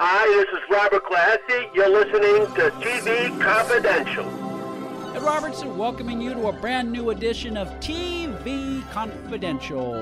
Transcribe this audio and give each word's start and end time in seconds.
Hi, 0.00 0.28
this 0.28 0.46
is 0.56 0.70
Robert 0.70 1.04
Glassie. 1.08 1.68
You're 1.74 1.88
listening 1.88 2.46
to 2.54 2.70
TV 2.78 3.40
Confidential. 3.40 4.26
Ed 5.16 5.22
Robertson 5.22 5.76
welcoming 5.76 6.20
you 6.20 6.34
to 6.34 6.46
a 6.46 6.52
brand 6.52 6.92
new 6.92 7.10
edition 7.10 7.56
of 7.56 7.66
TV 7.80 8.88
Confidential. 8.92 9.94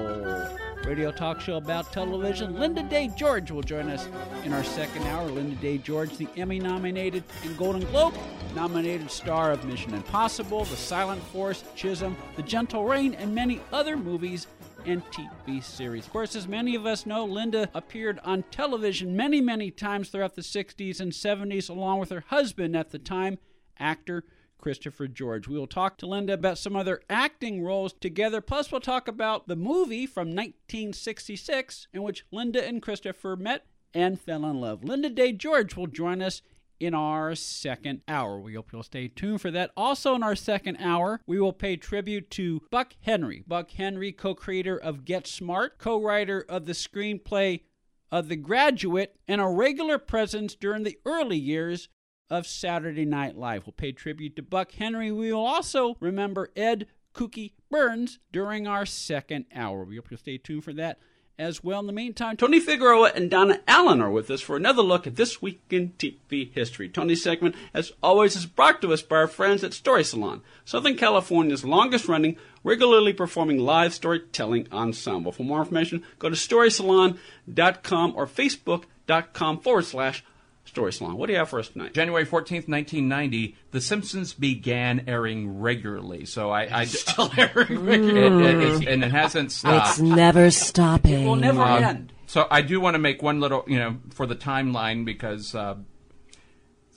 Radio 0.84 1.10
talk 1.10 1.40
show 1.40 1.56
about 1.56 1.90
television. 1.94 2.60
Linda 2.60 2.82
Day 2.82 3.10
George 3.16 3.50
will 3.50 3.62
join 3.62 3.88
us 3.88 4.06
in 4.44 4.52
our 4.52 4.62
second 4.64 5.04
hour. 5.04 5.30
Linda 5.30 5.56
Day 5.56 5.78
George, 5.78 6.14
the 6.18 6.28
Emmy 6.36 6.58
nominated 6.58 7.24
and 7.42 7.56
Golden 7.56 7.82
Globe 7.86 8.12
nominated 8.54 9.10
star 9.10 9.50
of 9.50 9.64
Mission 9.64 9.94
Impossible, 9.94 10.64
The 10.64 10.76
Silent 10.76 11.22
Force, 11.22 11.64
Chisholm, 11.74 12.18
The 12.36 12.42
Gentle 12.42 12.84
Rain, 12.84 13.14
and 13.14 13.34
many 13.34 13.62
other 13.72 13.96
movies 13.96 14.46
and 14.86 15.04
TV 15.06 15.62
series. 15.62 16.06
Of 16.06 16.12
course, 16.12 16.36
as 16.36 16.46
many 16.46 16.74
of 16.74 16.86
us 16.86 17.06
know, 17.06 17.24
Linda 17.24 17.68
appeared 17.74 18.20
on 18.24 18.44
television 18.50 19.16
many, 19.16 19.40
many 19.40 19.70
times 19.70 20.08
throughout 20.08 20.36
the 20.36 20.42
60s 20.42 21.00
and 21.00 21.12
70s, 21.12 21.68
along 21.68 21.98
with 21.98 22.10
her 22.10 22.24
husband 22.28 22.76
at 22.76 22.90
the 22.90 22.98
time, 22.98 23.38
actor 23.78 24.24
Christopher 24.58 25.08
George. 25.08 25.48
We 25.48 25.58
will 25.58 25.66
talk 25.66 25.98
to 25.98 26.06
Linda 26.06 26.34
about 26.34 26.58
some 26.58 26.76
other 26.76 27.02
acting 27.10 27.62
roles 27.62 27.92
together, 27.92 28.40
plus, 28.40 28.70
we'll 28.70 28.80
talk 28.80 29.08
about 29.08 29.48
the 29.48 29.56
movie 29.56 30.06
from 30.06 30.28
1966 30.28 31.88
in 31.92 32.02
which 32.02 32.24
Linda 32.30 32.66
and 32.66 32.80
Christopher 32.80 33.36
met 33.36 33.66
and 33.92 34.20
fell 34.20 34.46
in 34.46 34.60
love. 34.60 34.84
Linda 34.84 35.10
Day 35.10 35.32
George 35.32 35.76
will 35.76 35.86
join 35.86 36.22
us 36.22 36.42
in 36.80 36.94
our 36.94 37.34
second 37.34 38.02
hour. 38.08 38.40
We 38.40 38.54
hope 38.54 38.72
you'll 38.72 38.82
stay 38.82 39.08
tuned 39.08 39.40
for 39.40 39.50
that. 39.50 39.70
Also, 39.76 40.14
in 40.14 40.22
our 40.22 40.36
second 40.36 40.76
hour, 40.78 41.20
we 41.26 41.40
will 41.40 41.52
pay 41.52 41.76
tribute 41.76 42.30
to 42.32 42.62
Buck 42.70 42.94
Henry. 43.00 43.44
Buck 43.46 43.70
Henry, 43.70 44.12
co 44.12 44.34
creator 44.34 44.76
of 44.76 45.04
Get 45.04 45.26
Smart, 45.26 45.78
co 45.78 46.00
writer 46.02 46.44
of 46.48 46.66
the 46.66 46.72
screenplay 46.72 47.62
of 48.10 48.28
The 48.28 48.36
Graduate, 48.36 49.16
and 49.26 49.40
a 49.40 49.46
regular 49.46 49.98
presence 49.98 50.54
during 50.54 50.84
the 50.84 50.98
early 51.04 51.38
years 51.38 51.88
of 52.30 52.46
Saturday 52.46 53.04
Night 53.04 53.36
Live. 53.36 53.66
We'll 53.66 53.72
pay 53.72 53.92
tribute 53.92 54.36
to 54.36 54.42
Buck 54.42 54.72
Henry. 54.72 55.12
We 55.12 55.32
will 55.32 55.44
also 55.44 55.96
remember 56.00 56.50
Edd 56.56 56.86
Kookie 57.14 57.52
Byrnes 57.70 58.18
during 58.32 58.66
our 58.66 58.84
second 58.84 59.46
hour. 59.54 59.84
We 59.84 59.96
hope 59.96 60.10
you'll 60.10 60.18
stay 60.18 60.38
tuned 60.38 60.64
for 60.64 60.72
that 60.74 60.98
as 61.38 61.62
well. 61.62 61.80
In 61.80 61.86
the 61.86 61.92
meantime, 61.92 62.36
Tony 62.36 62.60
Figueroa 62.60 63.12
and 63.14 63.30
Donna 63.30 63.60
Allen 63.68 64.00
are 64.00 64.10
with 64.10 64.30
us 64.30 64.40
for 64.40 64.56
another 64.56 64.82
look 64.82 65.06
at 65.06 65.16
this 65.16 65.42
week 65.42 65.60
in 65.70 65.92
TV 65.98 66.52
history. 66.52 66.88
Tony's 66.88 67.22
segment, 67.22 67.54
as 67.74 67.92
always, 68.02 68.36
is 68.36 68.46
brought 68.46 68.80
to 68.82 68.92
us 68.92 69.02
by 69.02 69.16
our 69.16 69.26
friends 69.26 69.62
at 69.62 69.72
Story 69.72 70.04
Salon, 70.04 70.42
Southern 70.64 70.96
California's 70.96 71.64
longest 71.64 72.08
running, 72.08 72.36
regularly 72.64 73.12
performing 73.12 73.58
live 73.58 73.94
storytelling 73.94 74.66
ensemble. 74.72 75.32
For 75.32 75.44
more 75.44 75.60
information, 75.60 76.02
go 76.18 76.28
to 76.28 76.36
storysalon.com 76.36 78.12
or 78.16 78.26
facebook.com 78.26 79.60
forward 79.60 79.84
slash 79.84 80.24
Story 80.66 80.92
Salon. 80.92 81.16
What 81.16 81.26
do 81.26 81.32
you 81.32 81.38
have 81.38 81.48
for 81.48 81.58
us 81.58 81.68
tonight? 81.68 81.94
January 81.94 82.26
14th, 82.26 82.68
1990, 82.68 83.56
The 83.70 83.80
Simpsons 83.80 84.34
began 84.34 85.04
airing 85.06 85.60
regularly. 85.60 86.24
So 86.26 86.50
I. 86.50 86.80
I 86.80 86.84
Still 86.84 87.30
airing 87.36 87.88
it, 87.88 88.82
it, 88.82 88.88
and 88.88 89.04
it 89.04 89.10
hasn't 89.12 89.52
stopped. 89.52 89.90
It's 89.90 90.00
never 90.00 90.50
stopping. 90.50 91.22
It 91.22 91.26
will 91.26 91.36
never 91.36 91.62
Um, 91.62 91.84
end. 91.84 92.12
So 92.26 92.46
I 92.50 92.62
do 92.62 92.80
want 92.80 92.94
to 92.94 92.98
make 92.98 93.22
one 93.22 93.40
little, 93.40 93.64
you 93.68 93.78
know, 93.78 93.98
for 94.10 94.26
the 94.26 94.34
timeline 94.36 95.04
because 95.04 95.54
uh, 95.54 95.76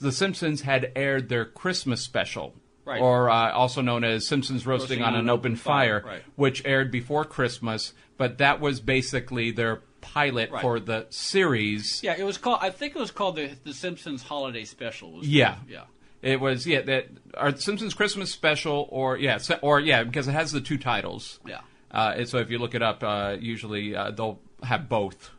The 0.00 0.12
Simpsons 0.12 0.62
had 0.62 0.90
aired 0.96 1.28
their 1.28 1.44
Christmas 1.44 2.00
special, 2.02 2.54
Right. 2.84 3.00
or 3.00 3.30
uh, 3.30 3.52
also 3.52 3.82
known 3.82 4.02
as 4.02 4.26
Simpsons 4.26 4.66
Roasting, 4.66 5.02
on, 5.02 5.14
an 5.14 5.28
Open 5.30 5.54
Fire, 5.54 6.02
right. 6.04 6.22
which 6.34 6.64
aired 6.64 6.90
before 6.90 7.24
Christmas. 7.24 7.92
But 8.16 8.38
that 8.38 8.60
was 8.60 8.80
basically 8.80 9.52
their 9.52 9.82
pilot 10.00 10.50
Right. 10.50 10.62
for 10.62 10.80
the 10.80 11.06
series. 11.10 12.02
Yeah, 12.02 12.14
it 12.18 12.24
was 12.24 12.38
called. 12.38 12.58
I 12.62 12.70
think 12.70 12.94
it 12.96 12.98
was 12.98 13.10
called 13.10 13.36
the 13.36 13.50
the 13.64 13.74
Simpsons 13.74 14.22
Holiday 14.22 14.64
Special. 14.64 15.20
Yeah. 15.22 15.56
yeah. 15.68 15.84
It 16.22 16.40
was 16.40 16.66
yeah 16.66 16.82
that 16.82 17.06
our 17.36 17.56
Simpsons 17.56 17.94
Christmas 17.94 18.30
special 18.30 18.88
or 18.90 19.16
yeah 19.16 19.38
or 19.62 19.80
yeah 19.80 20.04
because 20.04 20.28
it 20.28 20.32
has 20.32 20.52
the 20.52 20.60
two 20.60 20.78
titles. 20.78 21.40
Yeah. 21.46 21.60
Uh, 21.90 22.14
and 22.18 22.28
so 22.28 22.38
if 22.38 22.50
you 22.50 22.58
look 22.58 22.74
it 22.74 22.82
up, 22.82 23.02
uh, 23.02 23.36
usually 23.40 23.96
uh, 23.96 24.10
they'll 24.12 24.38
have 24.62 24.88
both. 24.88 25.30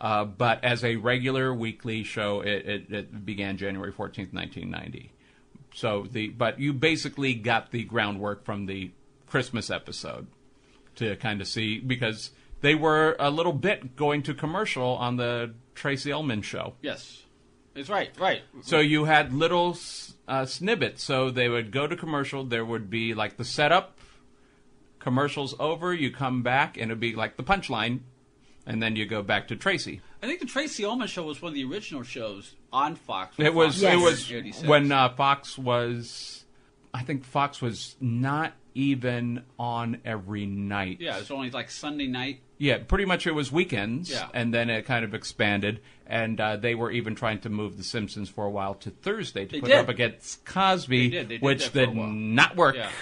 Uh, 0.00 0.24
but 0.24 0.64
as 0.64 0.82
a 0.82 0.96
regular 0.96 1.52
weekly 1.52 2.04
show, 2.04 2.40
it, 2.40 2.66
it, 2.66 2.90
it 2.92 3.26
began 3.26 3.56
January 3.58 3.92
fourteenth, 3.92 4.32
nineteen 4.32 4.70
ninety. 4.70 5.12
So 5.74 6.06
the 6.10 6.28
but 6.28 6.58
you 6.58 6.72
basically 6.72 7.34
got 7.34 7.70
the 7.70 7.84
groundwork 7.84 8.44
from 8.44 8.66
the 8.66 8.92
Christmas 9.26 9.70
episode 9.70 10.26
to 10.96 11.16
kind 11.16 11.40
of 11.40 11.46
see 11.48 11.78
because 11.80 12.30
they 12.60 12.74
were 12.74 13.16
a 13.18 13.30
little 13.30 13.52
bit 13.52 13.96
going 13.96 14.22
to 14.24 14.34
commercial 14.34 14.96
on 14.96 15.16
the 15.16 15.54
Tracey 15.74 16.12
Ullman 16.12 16.42
show. 16.42 16.74
Yes, 16.82 17.22
it's 17.74 17.88
right. 17.88 18.10
Right. 18.18 18.42
So 18.62 18.80
you 18.80 19.04
had 19.04 19.32
little 19.32 19.76
uh, 20.28 20.46
snippets. 20.46 21.02
So 21.02 21.30
they 21.30 21.48
would 21.48 21.72
go 21.72 21.86
to 21.86 21.96
commercial. 21.96 22.44
There 22.44 22.64
would 22.64 22.90
be 22.90 23.14
like 23.14 23.36
the 23.36 23.44
setup, 23.44 23.98
commercials 24.98 25.54
over. 25.58 25.92
You 25.92 26.10
come 26.10 26.42
back, 26.42 26.76
and 26.76 26.90
it'd 26.90 27.00
be 27.00 27.14
like 27.14 27.36
the 27.36 27.42
punchline, 27.42 28.00
and 28.66 28.82
then 28.82 28.96
you 28.96 29.06
go 29.06 29.22
back 29.22 29.48
to 29.48 29.56
Tracey. 29.56 30.00
I 30.22 30.26
think 30.26 30.40
the 30.40 30.46
Tracey 30.46 30.84
Ullman 30.84 31.08
Show 31.08 31.24
was 31.24 31.40
one 31.40 31.50
of 31.50 31.54
the 31.54 31.64
original 31.64 32.02
shows 32.02 32.54
on 32.72 32.94
Fox. 32.94 33.36
It 33.38 33.54
was 33.54 33.80
Fox 33.82 33.94
it 33.94 33.98
was 33.98 34.30
86. 34.30 34.68
when 34.68 34.92
uh, 34.92 35.08
Fox 35.10 35.56
was, 35.56 36.44
I 36.92 37.02
think 37.02 37.24
Fox 37.24 37.62
was 37.62 37.96
not 38.00 38.52
even 38.74 39.44
on 39.58 40.00
every 40.04 40.46
night. 40.46 40.98
yeah, 41.00 41.16
it 41.16 41.20
was 41.20 41.30
only 41.30 41.50
like 41.50 41.70
Sunday 41.70 42.06
night. 42.06 42.40
Yeah, 42.62 42.76
pretty 42.86 43.06
much 43.06 43.26
it 43.26 43.34
was 43.34 43.50
weekends, 43.50 44.10
Yeah. 44.10 44.28
and 44.34 44.52
then 44.52 44.68
it 44.68 44.84
kind 44.84 45.02
of 45.02 45.14
expanded, 45.14 45.80
and 46.06 46.38
uh, 46.38 46.56
they 46.58 46.74
were 46.74 46.90
even 46.90 47.14
trying 47.14 47.40
to 47.40 47.48
move 47.48 47.78
The 47.78 47.82
Simpsons 47.84 48.28
for 48.28 48.44
a 48.44 48.50
while 48.50 48.74
to 48.74 48.90
Thursday 48.90 49.46
to 49.46 49.52
They 49.52 49.60
put 49.60 49.68
did. 49.70 49.78
up 49.78 49.88
against 49.88 50.44
Cosby, 50.44 51.08
They 51.08 51.16
did. 51.16 51.28
They 51.28 51.34
did 51.36 51.42
which 51.42 51.70
that 51.70 51.72
for 51.72 51.80
a 51.80 51.86
did 51.86 51.96
not 51.96 52.56
work. 52.56 52.76
Yeah. 52.76 52.90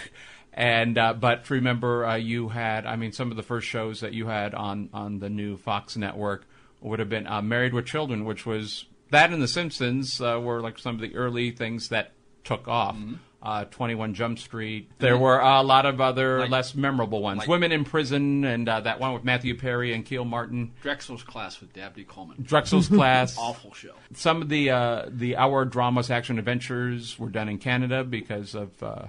And 0.55 0.99
uh, 0.99 1.13
but 1.15 1.49
remember, 1.51 2.05
uh, 2.05 2.17
you 2.17 2.49
had 2.49 2.85
I 2.85 2.97
mean, 2.97 3.13
some 3.13 3.31
of 3.31 3.37
the 3.37 3.45
first 3.45 3.69
shows 3.69 4.01
that 4.01 4.13
you 4.13 4.27
had 4.27 4.55
on 4.55 4.89
on 4.93 5.21
the 5.21 5.29
new 5.31 5.57
Fox 5.57 5.97
network 5.97 6.47
would 6.81 6.99
have 6.99 7.09
been 7.09 7.29
uh, 7.29 7.43
Married 7.43 7.73
with 7.73 7.87
Children, 7.87 8.25
which 8.25 8.45
was 8.45 8.85
that 9.11 9.31
and 9.33 9.41
The 9.41 9.47
Simpsons 9.47 10.21
uh, 10.21 10.41
were 10.43 10.61
like 10.61 10.79
some 10.79 10.97
of 10.97 11.01
the 11.01 11.15
early 11.15 11.53
things 11.53 11.91
that 11.91 12.11
took 12.43 12.67
off. 12.67 12.97
Mm-hmm. 12.97 13.15
Uh, 13.41 13.65
21 13.67 14.15
Jump 14.15 14.37
Street. 14.37 14.91
There 14.99 15.17
were 15.17 15.39
a 15.39 15.63
lot 15.63 15.87
of 15.87 16.01
other 16.01 16.41
Like- 16.41 16.51
less 16.51 16.75
memorable 16.75 17.23
ones. 17.23 17.39
like- 17.39 17.49
Women 17.49 17.71
in 17.71 17.85
Prison 17.85 18.45
and 18.45 18.69
uh, 18.69 18.81
that 18.81 18.99
one 18.99 19.13
with 19.15 19.23
Matthew 19.23 19.57
Perry 19.57 19.95
and 19.95 20.05
Kiel 20.05 20.25
Martin. 20.25 20.73
Drexell's 20.83 21.23
Class 21.23 21.61
with 21.61 21.73
Dabney 21.73 22.03
Coleman. 22.03 22.39
Drexell's 22.43 22.89
Class. 22.99 23.39
Awful 23.39 23.73
show. 23.75 23.93
Some 24.13 24.43
of 24.43 24.49
the 24.49 24.71
uh, 24.71 25.07
the 25.09 25.37
hour 25.37 25.65
dramas, 25.65 26.11
action 26.11 26.39
adventures 26.41 27.17
were 27.17 27.29
done 27.29 27.49
in 27.49 27.59
Canada 27.59 28.03
because 28.03 28.57
of 28.57 28.83
uh, 28.83 29.05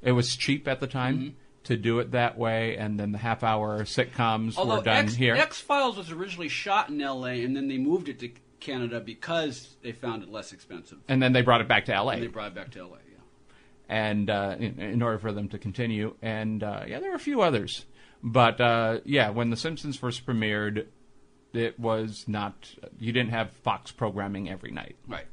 it 0.00 0.12
was 0.12 0.34
cheap 0.36 0.66
at 0.66 0.80
the 0.80 0.86
time 0.86 1.18
Mm-hmm. 1.18 1.28
to 1.64 1.76
do 1.76 1.98
it 1.98 2.12
that 2.12 2.38
way, 2.38 2.78
and 2.78 2.98
then 2.98 3.12
the 3.12 3.18
half 3.18 3.42
hour 3.44 3.80
sitcoms 3.82 4.56
Although 4.56 4.76
were 4.78 4.82
done 4.84 5.04
X, 5.04 5.14
here. 5.16 5.34
X 5.34 5.60
Files 5.60 5.98
was 5.98 6.10
originally 6.10 6.48
shot 6.48 6.88
in 6.88 7.02
L.A. 7.02 7.42
and 7.44 7.54
then 7.54 7.68
they 7.68 7.76
moved 7.76 8.08
it 8.08 8.18
to 8.20 8.30
Canada 8.58 9.00
because 9.00 9.76
they 9.82 9.92
found 9.92 10.22
it 10.22 10.30
less 10.30 10.52
expensive. 10.52 10.96
and 11.08 11.22
then 11.22 11.34
they 11.34 11.42
brought 11.42 11.60
it 11.60 11.68
back 11.68 11.84
to 11.84 11.94
L.A. 11.94 12.14
And 12.14 12.22
they 12.22 12.26
brought 12.28 12.48
it 12.48 12.54
back 12.54 12.70
to 12.70 12.78
L.A. 12.80 12.98
And 13.88 14.28
uh, 14.28 14.56
in, 14.58 14.80
in 14.80 15.02
order 15.02 15.18
for 15.18 15.30
them 15.32 15.48
to 15.50 15.58
continue. 15.58 16.14
And 16.20 16.62
uh, 16.62 16.84
yeah, 16.88 16.98
there 16.98 17.10
were 17.10 17.16
a 17.16 17.20
few 17.20 17.40
others, 17.42 17.84
but 18.22 18.60
uh, 18.60 18.98
yeah, 19.04 19.30
when 19.30 19.50
The 19.50 19.56
Simpsons 19.56 19.96
first 19.96 20.26
premiered, 20.26 20.86
it 21.52 21.78
was 21.78 22.24
not 22.26 22.74
you 22.98 23.12
didn't 23.12 23.30
have 23.30 23.52
Fox 23.52 23.92
programming 23.92 24.50
every 24.50 24.72
night, 24.72 24.96
Right. 25.06 25.26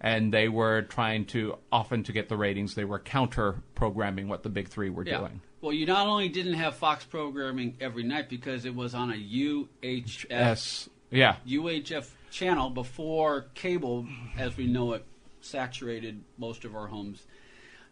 and 0.00 0.32
they 0.32 0.48
were 0.48 0.82
trying 0.82 1.24
to 1.26 1.56
often 1.72 2.02
to 2.04 2.12
get 2.12 2.28
the 2.28 2.36
ratings. 2.36 2.74
They 2.74 2.84
were 2.84 2.98
counter 2.98 3.62
programming 3.74 4.28
what 4.28 4.42
the 4.42 4.50
big 4.50 4.68
three 4.68 4.90
were 4.90 5.04
Yeah. 5.06 5.18
doing. 5.20 5.40
Well, 5.62 5.72
you 5.72 5.86
not 5.86 6.06
only 6.06 6.28
didn't 6.28 6.54
have 6.54 6.76
Fox 6.76 7.04
programming 7.04 7.76
every 7.80 8.02
night 8.04 8.28
because 8.28 8.66
it 8.66 8.74
was 8.74 8.94
on 8.94 9.10
a 9.10 9.16
UHF 9.16 10.26
Yes, 10.30 10.88
yeah, 11.10 11.36
UHF 11.46 12.10
channel 12.30 12.68
before 12.68 13.46
cable, 13.54 14.06
as 14.36 14.56
we 14.58 14.66
know 14.66 14.92
it, 14.92 15.04
saturated 15.40 16.22
most 16.38 16.64
of 16.66 16.76
our 16.76 16.88
homes. 16.88 17.26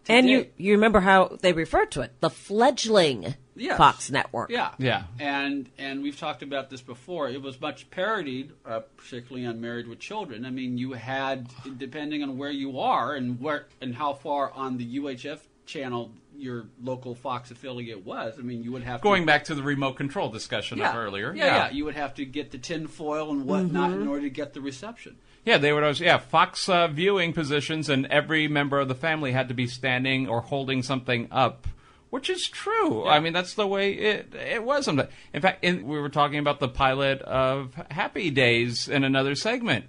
And 0.08 0.28
you, 0.28 0.46
you 0.56 0.72
remember 0.72 1.00
how 1.00 1.38
they 1.40 1.52
referred 1.52 1.90
to 1.92 2.02
it, 2.02 2.12
the 2.20 2.30
fledgling 2.30 3.34
Yes. 3.56 3.78
Fox 3.78 4.10
network. 4.10 4.50
Yeah, 4.50 4.72
Yeah. 4.78 5.04
and 5.20 5.70
and 5.78 6.02
we've 6.02 6.18
talked 6.18 6.42
about 6.42 6.70
this 6.70 6.80
before. 6.80 7.28
It 7.28 7.40
was 7.40 7.60
much 7.60 7.88
parodied, 7.88 8.50
uh, 8.66 8.80
particularly 8.96 9.46
on 9.46 9.60
Married 9.60 9.86
with 9.86 10.00
Children. 10.00 10.44
I 10.44 10.50
mean, 10.50 10.76
you 10.76 10.94
had 10.94 11.46
depending 11.78 12.24
on 12.24 12.36
where 12.36 12.50
you 12.50 12.80
are 12.80 13.14
and 13.14 13.40
where 13.40 13.66
and 13.80 13.94
how 13.94 14.12
far 14.14 14.50
on 14.50 14.76
the 14.76 14.98
UHF 14.98 15.38
channel 15.66 16.10
your 16.36 16.66
local 16.82 17.14
Fox 17.14 17.52
affiliate 17.52 18.04
was. 18.04 18.40
I 18.40 18.42
mean, 18.42 18.64
you 18.64 18.72
would 18.72 18.82
have 18.82 19.00
going 19.02 19.22
to, 19.22 19.26
back 19.26 19.44
to 19.44 19.54
the 19.54 19.62
remote 19.62 19.92
control 19.94 20.28
discussion 20.30 20.78
yeah, 20.78 20.90
of 20.90 20.96
earlier. 20.96 21.32
Yeah, 21.32 21.46
yeah, 21.46 21.70
you 21.70 21.84
would 21.84 21.94
have 21.94 22.12
to 22.14 22.24
get 22.24 22.50
the 22.50 22.58
tin 22.58 22.88
foil 22.88 23.30
and 23.30 23.44
whatnot 23.44 23.92
Mm-hmm. 23.92 24.02
in 24.02 24.08
order 24.08 24.22
to 24.22 24.30
get 24.30 24.52
the 24.52 24.60
reception. 24.60 25.16
Yeah, 25.44 25.58
they 25.58 25.72
would 25.72 25.82
always 25.82 26.00
yeah 26.00 26.18
Fox 26.18 26.68
uh, 26.68 26.88
viewing 26.88 27.32
positions, 27.32 27.88
and 27.88 28.06
every 28.06 28.48
member 28.48 28.80
of 28.80 28.88
the 28.88 28.94
family 28.94 29.32
had 29.32 29.48
to 29.48 29.54
be 29.54 29.66
standing 29.66 30.26
or 30.28 30.40
holding 30.40 30.82
something 30.82 31.28
up, 31.30 31.66
which 32.10 32.30
is 32.30 32.48
true. 32.48 33.06
I 33.06 33.20
mean, 33.20 33.32
that's 33.34 33.54
the 33.54 33.66
way 33.66 33.92
it 33.92 34.34
it 34.34 34.64
was. 34.64 34.86
Sometimes. 34.86 35.10
In 35.32 35.42
fact, 35.42 35.62
in, 35.62 35.86
we 35.86 35.98
were 36.00 36.08
talking 36.08 36.38
about 36.38 36.60
the 36.60 36.68
pilot 36.68 37.20
of 37.22 37.74
Happy 37.90 38.30
Days 38.30 38.88
in 38.88 39.04
another 39.04 39.34
segment. 39.34 39.84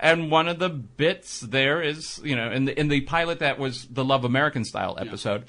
and 0.00 0.30
one 0.30 0.48
of 0.48 0.58
the 0.58 0.70
bits 0.70 1.40
there 1.40 1.82
is, 1.82 2.20
you 2.24 2.34
know, 2.34 2.50
in 2.50 2.64
the 2.64 2.78
in 2.80 2.88
the 2.88 3.02
pilot 3.02 3.40
that 3.40 3.58
was 3.58 3.86
the 3.86 4.04
Love 4.04 4.24
American 4.24 4.64
style 4.64 4.96
episode, 4.98 5.44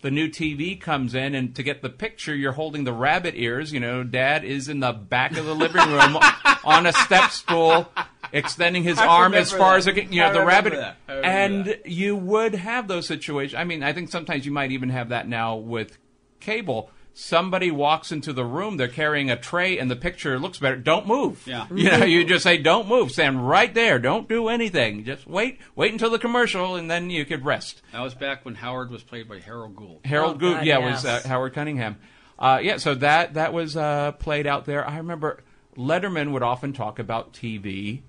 the 0.00 0.10
new 0.10 0.28
TV 0.28 0.80
comes 0.80 1.14
in, 1.14 1.34
and 1.34 1.54
to 1.56 1.62
get 1.62 1.82
the 1.82 1.90
picture, 1.90 2.34
you're 2.34 2.52
holding 2.52 2.84
the 2.84 2.92
rabbit 2.94 3.34
ears. 3.36 3.72
You 3.74 3.80
know, 3.80 4.04
Dad 4.04 4.42
is 4.44 4.70
in 4.70 4.80
the 4.80 4.92
back 4.92 5.36
of 5.36 5.44
the 5.44 5.54
living 5.54 5.86
room 5.86 6.16
on 6.64 6.86
a 6.86 6.92
step 6.94 7.30
stool, 7.30 7.92
extending 8.32 8.82
his 8.82 8.98
I 8.98 9.06
arm 9.06 9.34
as 9.34 9.50
far 9.52 9.72
that. 9.72 9.78
as 9.78 9.86
it 9.86 9.94
can, 9.94 10.12
you 10.12 10.20
know 10.20 10.28
I 10.28 10.32
the 10.32 10.44
rabbit, 10.44 10.72
that. 10.74 10.96
I 11.08 11.12
and 11.20 11.64
that. 11.66 11.86
you 11.86 12.16
would 12.16 12.54
have 12.54 12.88
those 12.88 13.06
situations. 13.06 13.58
I 13.58 13.64
mean, 13.64 13.82
I 13.82 13.92
think 13.92 14.10
sometimes 14.10 14.44
you 14.46 14.52
might 14.52 14.72
even 14.72 14.88
have 14.90 15.08
that 15.10 15.28
now 15.28 15.56
with 15.56 15.98
cable. 16.40 16.90
Somebody 17.14 17.72
walks 17.72 18.12
into 18.12 18.32
the 18.32 18.44
room, 18.44 18.76
they're 18.76 18.86
carrying 18.86 19.28
a 19.28 19.36
tray, 19.36 19.76
and 19.80 19.90
the 19.90 19.96
picture 19.96 20.38
looks 20.38 20.58
better. 20.58 20.76
Don't 20.76 21.04
move. 21.08 21.42
Yeah. 21.48 21.66
You 21.74 21.90
know, 21.90 22.04
you 22.04 22.24
just 22.24 22.44
say, 22.44 22.58
"Don't 22.58 22.86
move. 22.86 23.10
Stand 23.10 23.48
right 23.48 23.74
there. 23.74 23.98
Don't 23.98 24.28
do 24.28 24.46
anything. 24.48 25.04
Just 25.04 25.26
wait. 25.26 25.58
Wait 25.74 25.90
until 25.90 26.10
the 26.10 26.20
commercial, 26.20 26.76
and 26.76 26.88
then 26.88 27.10
you 27.10 27.24
could 27.24 27.44
rest." 27.44 27.82
That 27.92 28.02
was 28.02 28.14
back 28.14 28.44
when 28.44 28.54
Howard 28.54 28.92
was 28.92 29.02
played 29.02 29.28
by 29.28 29.40
Harold 29.40 29.74
Gould. 29.74 30.00
Harold 30.04 30.36
Oh, 30.36 30.38
Gould, 30.38 30.56
God, 30.58 30.66
yeah, 30.66 30.78
yes. 30.78 31.02
was 31.02 31.04
uh, 31.04 31.28
Howard 31.28 31.54
Cunningham. 31.54 31.96
Uh, 32.38 32.60
yeah, 32.62 32.76
so 32.76 32.94
that 32.94 33.34
that 33.34 33.52
was 33.52 33.76
uh, 33.76 34.12
played 34.12 34.46
out 34.46 34.64
there. 34.64 34.88
I 34.88 34.98
remember 34.98 35.42
Letterman 35.76 36.30
would 36.30 36.44
often 36.44 36.72
talk 36.72 37.00
about 37.00 37.32
TV, 37.32 38.02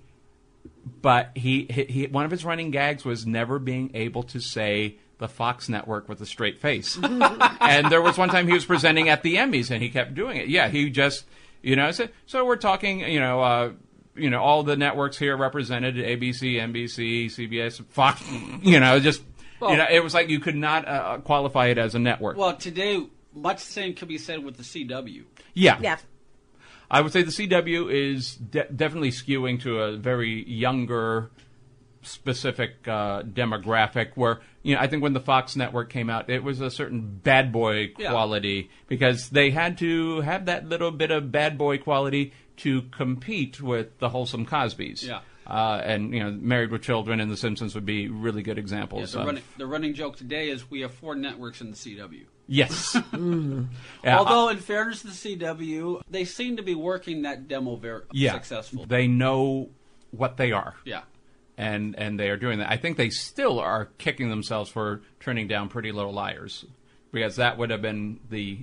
but 1.01 1.31
he, 1.35 1.67
he, 1.69 1.83
he 1.85 2.07
one 2.07 2.25
of 2.25 2.31
his 2.31 2.43
running 2.45 2.71
gags 2.71 3.05
was 3.05 3.25
never 3.25 3.59
being 3.59 3.91
able 3.93 4.23
to 4.23 4.39
say 4.39 4.97
the 5.17 5.27
Fox 5.27 5.67
network 5.69 6.07
with 6.07 6.21
a 6.21 6.25
straight 6.25 6.59
face. 6.59 6.97
and 7.03 7.91
there 7.91 8.01
was 8.01 8.17
one 8.17 8.29
time 8.29 8.47
he 8.47 8.53
was 8.53 8.65
presenting 8.65 9.09
at 9.09 9.21
the 9.23 9.35
Emmys, 9.35 9.69
and 9.71 9.81
he 9.83 9.89
kept 9.89 10.15
doing 10.15 10.37
it. 10.37 10.47
Yeah, 10.47 10.69
he 10.69 10.89
just 10.89 11.25
you 11.61 11.75
know 11.75 11.91
so, 11.91 12.07
so 12.25 12.45
we're 12.45 12.55
talking 12.55 12.99
you 13.01 13.19
know. 13.19 13.41
Uh, 13.41 13.71
you 14.15 14.29
know 14.29 14.41
all 14.41 14.63
the 14.63 14.75
networks 14.75 15.17
here 15.17 15.37
represented: 15.37 15.95
ABC, 15.95 16.55
NBC, 16.55 17.27
CBS, 17.27 17.81
Fox. 17.85 18.21
You 18.61 18.79
know, 18.81 18.99
just 18.99 19.21
Well- 19.61 19.71
you 19.71 19.77
know, 19.77 19.85
it 19.89 20.03
was 20.03 20.13
like 20.13 20.27
you 20.27 20.39
could 20.41 20.55
not 20.57 20.85
uh, 20.87 21.19
qualify 21.19 21.67
it 21.67 21.77
as 21.77 21.95
a 21.95 21.99
network. 21.99 22.35
Well, 22.35 22.57
today, 22.57 23.05
much 23.33 23.63
the 23.63 23.71
same 23.71 23.93
could 23.93 24.09
be 24.09 24.17
said 24.17 24.43
with 24.43 24.57
the 24.57 24.63
CW. 24.63 25.23
yeah, 25.53 25.77
Yeah. 25.81 25.97
I 26.91 27.01
would 27.01 27.11
say 27.13 27.21
the 27.23 27.31
CW 27.31 27.91
is 27.91 28.35
de- 28.35 28.65
definitely 28.71 29.11
skewing 29.11 29.61
to 29.61 29.79
a 29.79 29.97
very 29.97 30.43
younger, 30.49 31.29
specific 32.01 32.87
uh, 32.87 33.23
demographic. 33.23 34.11
Where 34.15 34.39
you 34.63 34.75
know, 34.75 34.81
I 34.81 34.87
think 34.87 35.03
when 35.03 35.13
the 35.13 35.19
Fox 35.19 35.55
network 35.55 35.89
came 35.89 36.09
out, 36.09 36.29
it 36.29 36.43
was 36.43 36.61
a 36.61 36.71
certain 36.71 37.19
bad 37.23 37.51
boy 37.51 37.91
Yeah. 37.97 38.11
quality 38.11 38.69
because 38.87 39.29
they 39.29 39.51
had 39.51 39.77
to 39.79 40.21
have 40.21 40.45
that 40.45 40.67
little 40.67 40.91
bit 40.91 41.11
of 41.11 41.31
bad 41.31 41.57
boy 41.57 41.77
quality 41.77 42.33
to 42.57 42.83
compete 42.83 43.61
with 43.61 43.99
the 43.99 44.09
wholesome 44.09 44.45
Cosbys. 44.45 45.05
Yeah. 45.07 45.19
Uh, 45.49 45.81
and 45.83 46.13
you 46.13 46.19
know, 46.23 46.29
Married 46.31 46.69
with 46.71 46.83
Children 46.83 47.19
and 47.19 47.31
The 47.31 47.35
Simpsons 47.37 47.73
would 47.73 47.85
be 47.85 48.07
really 48.07 48.43
good 48.43 48.57
Yeah, 48.57 48.61
examples. 48.61 49.13
the, 49.13 49.25
running, 49.25 49.43
the 49.57 49.65
running 49.65 49.93
joke 49.95 50.15
today 50.15 50.49
is 50.49 50.69
we 50.69 50.81
have 50.81 50.93
four 50.93 51.15
networks 51.15 51.59
in 51.61 51.71
the 51.71 51.75
CW. 51.77 52.25
Yes. 52.47 52.95
Yeah, 54.03 54.17
Although, 54.17 54.49
in 54.49 54.57
fairness 54.57 55.01
to 55.01 55.07
the 55.07 55.13
CW, 55.13 56.01
they 56.09 56.25
seem 56.25 56.57
to 56.57 56.63
be 56.63 56.75
working 56.75 57.23
that 57.23 57.47
demo 57.47 57.75
very 57.75 58.03
yeah, 58.11 58.33
successful. 58.33 58.85
They 58.85 59.07
know 59.07 59.69
what 60.11 60.37
they 60.37 60.51
are. 60.51 60.75
yeah. 60.85 61.01
and 61.57 61.95
and 61.97 62.19
they 62.19 62.29
are 62.29 62.37
doing 62.37 62.59
that. 62.59 62.69
I 62.71 62.77
think 62.77 62.97
they 62.97 63.09
still 63.09 63.59
are 63.59 63.85
kicking 63.97 64.29
themselves 64.29 64.69
for 64.69 65.01
turning 65.19 65.47
down 65.47 65.69
Pretty 65.69 65.91
Little 65.91 66.13
Liars, 66.13 66.65
because 67.11 67.35
that 67.37 67.57
would 67.57 67.69
have 67.71 67.81
been 67.81 68.19
the 68.29 68.59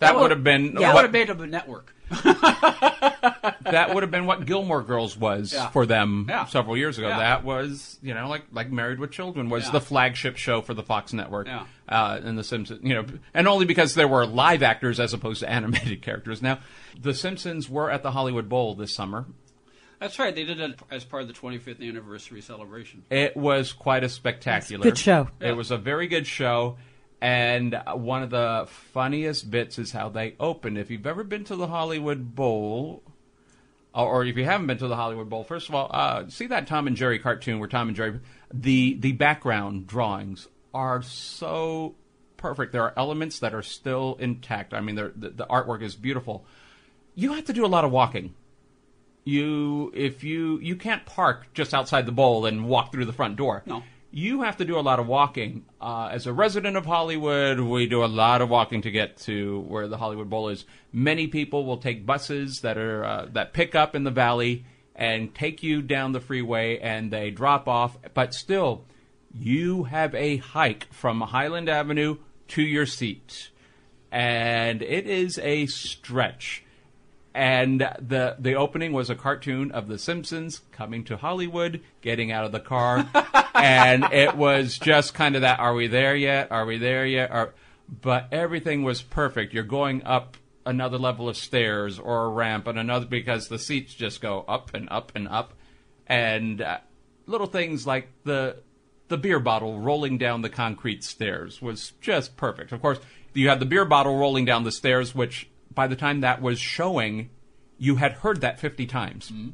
that 0.00 0.16
would 0.18 0.30
have 0.32 0.42
been 0.44 0.76
Yeah. 0.78 0.88
What 0.88 0.94
what 0.94 0.94
would 0.96 1.04
have 1.04 1.12
made 1.12 1.28
them 1.28 1.40
a 1.40 1.46
network? 1.46 1.94
that 2.10 3.90
would 3.94 4.02
have 4.02 4.10
been 4.10 4.26
what 4.26 4.44
Gilmore 4.46 4.82
Girls 4.82 5.16
was 5.16 5.52
Yeah. 5.52 5.68
for 5.70 5.86
them 5.86 6.26
Yeah. 6.28 6.46
several 6.46 6.76
years 6.76 6.98
ago. 6.98 7.08
Yeah. 7.08 7.18
That 7.18 7.44
was 7.44 7.98
you 8.02 8.14
know 8.14 8.28
like 8.28 8.42
like 8.52 8.70
Married 8.70 8.98
with 8.98 9.10
Children 9.12 9.48
was 9.48 9.66
Yeah. 9.66 9.72
the 9.72 9.80
flagship 9.80 10.36
show 10.36 10.60
for 10.62 10.74
the 10.74 10.82
Fox 10.82 11.12
network. 11.12 11.46
Yeah. 11.46 11.66
Uh, 11.88 12.20
and 12.22 12.38
The 12.38 12.44
Simpsons, 12.44 12.80
you 12.82 12.94
know, 12.94 13.04
and 13.34 13.48
only 13.48 13.64
because 13.66 13.94
there 13.94 14.08
were 14.08 14.26
live 14.26 14.62
actors 14.62 15.00
as 15.00 15.12
opposed 15.12 15.40
to 15.40 15.50
animated 15.50 16.02
characters. 16.08 16.40
Now, 16.40 16.58
The 17.00 17.14
Simpsons 17.14 17.68
were 17.68 17.90
at 17.90 18.02
the 18.02 18.12
Hollywood 18.12 18.48
Bowl 18.48 18.74
this 18.74 18.94
summer. 18.94 19.26
That's 19.98 20.18
right. 20.18 20.34
They 20.34 20.44
did 20.44 20.60
it 20.60 20.80
as 20.90 21.04
part 21.04 21.22
of 21.22 21.28
the 21.28 21.34
25th 21.34 21.86
anniversary 21.86 22.40
celebration. 22.40 23.02
It 23.10 23.36
was 23.36 23.72
quite 23.74 24.02
a 24.02 24.08
spectacular. 24.08 24.82
Good 24.82 24.96
show. 24.96 25.28
It 25.40 25.52
was 25.56 25.70
a 25.70 25.76
very 25.76 26.06
good 26.06 26.26
show. 26.26 26.78
And 27.20 27.80
one 27.94 28.22
of 28.22 28.30
the 28.30 28.66
funniest 28.92 29.50
bits 29.50 29.78
is 29.78 29.92
how 29.92 30.08
they 30.08 30.34
open. 30.40 30.76
If 30.76 30.90
you've 30.90 31.06
ever 31.06 31.22
been 31.22 31.44
to 31.44 31.56
the 31.56 31.66
Hollywood 31.66 32.34
Bowl, 32.34 33.02
or 33.94 34.24
if 34.24 34.36
you 34.36 34.44
haven't 34.44 34.66
been 34.66 34.78
to 34.78 34.88
the 34.88 34.96
Hollywood 34.96 35.28
Bowl, 35.28 35.44
first 35.44 35.68
of 35.68 35.74
all, 35.74 35.90
uh, 35.90 36.28
see 36.28 36.46
that 36.46 36.66
Tom 36.66 36.86
and 36.86 36.96
Jerry 36.96 37.18
cartoon 37.18 37.58
where 37.58 37.68
Tom 37.68 37.88
and 37.88 37.96
Jerry, 37.96 38.20
the 38.52 38.94
the 38.94 39.12
background 39.12 39.86
drawings 39.86 40.48
are 40.72 41.02
so 41.02 41.94
perfect. 42.38 42.72
There 42.72 42.82
are 42.82 42.94
elements 42.96 43.40
that 43.40 43.52
are 43.52 43.62
still 43.62 44.16
intact. 44.18 44.72
I 44.72 44.80
mean, 44.80 44.94
the, 44.94 45.12
the 45.14 45.46
artwork 45.46 45.82
is 45.82 45.96
beautiful. 45.96 46.46
You 47.14 47.34
have 47.34 47.44
to 47.46 47.52
do 47.52 47.66
a 47.66 47.68
lot 47.68 47.84
of 47.84 47.90
walking 47.90 48.34
you 49.24 49.92
if 49.94 50.24
you 50.24 50.58
you 50.60 50.76
can't 50.76 51.04
park 51.06 51.52
just 51.54 51.74
outside 51.74 52.06
the 52.06 52.12
bowl 52.12 52.46
and 52.46 52.66
walk 52.66 52.92
through 52.92 53.04
the 53.04 53.12
front 53.12 53.36
door. 53.36 53.62
No. 53.66 53.82
You 54.12 54.42
have 54.42 54.56
to 54.56 54.64
do 54.64 54.76
a 54.76 54.80
lot 54.80 54.98
of 54.98 55.06
walking. 55.06 55.64
Uh, 55.80 56.08
as 56.10 56.26
a 56.26 56.32
resident 56.32 56.76
of 56.76 56.84
Hollywood, 56.84 57.60
we 57.60 57.86
do 57.86 58.04
a 58.04 58.06
lot 58.06 58.42
of 58.42 58.48
walking 58.48 58.82
to 58.82 58.90
get 58.90 59.18
to 59.18 59.60
where 59.60 59.86
the 59.86 59.98
Hollywood 59.98 60.28
Bowl 60.28 60.48
is. 60.48 60.64
Many 60.92 61.28
people 61.28 61.64
will 61.64 61.76
take 61.76 62.04
buses 62.04 62.60
that 62.62 62.76
are 62.76 63.04
uh, 63.04 63.26
that 63.32 63.52
pick 63.52 63.76
up 63.76 63.94
in 63.94 64.02
the 64.02 64.10
valley 64.10 64.64
and 64.96 65.32
take 65.32 65.62
you 65.62 65.80
down 65.80 66.10
the 66.10 66.20
freeway, 66.20 66.78
and 66.78 67.12
they 67.12 67.30
drop 67.30 67.68
off. 67.68 67.96
But 68.12 68.34
still, 68.34 68.84
you 69.32 69.84
have 69.84 70.14
a 70.16 70.38
hike 70.38 70.92
from 70.92 71.20
Highland 71.20 71.68
Avenue 71.68 72.16
to 72.48 72.62
your 72.62 72.86
seat, 72.86 73.50
and 74.10 74.82
it 74.82 75.06
is 75.06 75.38
a 75.38 75.66
stretch 75.66 76.64
and 77.34 77.80
the 77.80 78.36
the 78.38 78.54
opening 78.54 78.92
was 78.92 79.08
a 79.08 79.14
cartoon 79.14 79.70
of 79.70 79.88
the 79.88 79.98
Simpsons 79.98 80.62
coming 80.72 81.04
to 81.04 81.16
Hollywood, 81.16 81.80
getting 82.00 82.32
out 82.32 82.44
of 82.44 82.52
the 82.52 82.60
car, 82.60 83.08
and 83.54 84.04
it 84.12 84.36
was 84.36 84.78
just 84.78 85.14
kind 85.14 85.36
of 85.36 85.42
that: 85.42 85.60
Are 85.60 85.74
we 85.74 85.86
there 85.86 86.16
yet? 86.16 86.50
Are 86.50 86.66
we 86.66 86.78
there 86.78 87.06
yet? 87.06 87.30
Are, 87.30 87.54
but 87.88 88.28
everything 88.32 88.82
was 88.82 89.02
perfect. 89.02 89.54
You're 89.54 89.62
going 89.62 90.02
up 90.04 90.36
another 90.66 90.98
level 90.98 91.28
of 91.28 91.36
stairs 91.36 91.98
or 91.98 92.24
a 92.24 92.28
ramp 92.28 92.66
and 92.66 92.78
another 92.78 93.06
because 93.06 93.48
the 93.48 93.58
seats 93.58 93.94
just 93.94 94.20
go 94.20 94.44
up 94.48 94.74
and 94.74 94.88
up 94.90 95.12
and 95.14 95.28
up, 95.28 95.54
and 96.06 96.60
uh, 96.60 96.78
little 97.26 97.46
things 97.46 97.86
like 97.86 98.08
the 98.24 98.56
the 99.06 99.18
beer 99.18 99.40
bottle 99.40 99.78
rolling 99.78 100.18
down 100.18 100.42
the 100.42 100.48
concrete 100.48 101.04
stairs 101.04 101.62
was 101.62 101.92
just 102.00 102.36
perfect. 102.36 102.72
Of 102.72 102.80
course, 102.80 102.98
you 103.34 103.48
had 103.48 103.60
the 103.60 103.66
beer 103.66 103.84
bottle 103.84 104.16
rolling 104.16 104.44
down 104.44 104.64
the 104.64 104.72
stairs, 104.72 105.14
which 105.14 105.48
by 105.72 105.86
the 105.86 105.96
time 105.96 106.20
that 106.20 106.42
was 106.42 106.58
showing, 106.58 107.30
you 107.78 107.96
had 107.96 108.12
heard 108.12 108.40
that 108.40 108.58
50 108.58 108.86
times. 108.86 109.30
Mm-hmm. 109.30 109.50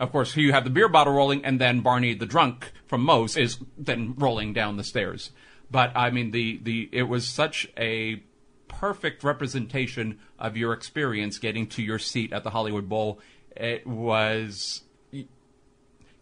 Of 0.00 0.12
course, 0.12 0.34
here 0.34 0.44
you 0.44 0.52
have 0.52 0.64
the 0.64 0.70
beer 0.70 0.88
bottle 0.88 1.14
rolling, 1.14 1.44
and 1.44 1.60
then 1.60 1.80
Barney 1.80 2.14
the 2.14 2.26
drunk 2.26 2.72
from 2.86 3.02
Moe's 3.02 3.36
is 3.36 3.58
then 3.76 4.14
rolling 4.16 4.52
down 4.52 4.76
the 4.76 4.84
stairs. 4.84 5.30
But 5.70 5.92
I 5.96 6.10
mean, 6.10 6.30
the, 6.30 6.60
the 6.62 6.88
it 6.92 7.04
was 7.04 7.26
such 7.26 7.68
a 7.76 8.22
perfect 8.68 9.24
representation 9.24 10.20
of 10.38 10.56
your 10.56 10.72
experience 10.72 11.38
getting 11.38 11.66
to 11.66 11.82
your 11.82 11.98
seat 11.98 12.32
at 12.32 12.44
the 12.44 12.50
Hollywood 12.50 12.88
Bowl. 12.88 13.20
It 13.56 13.86
was 13.86 14.82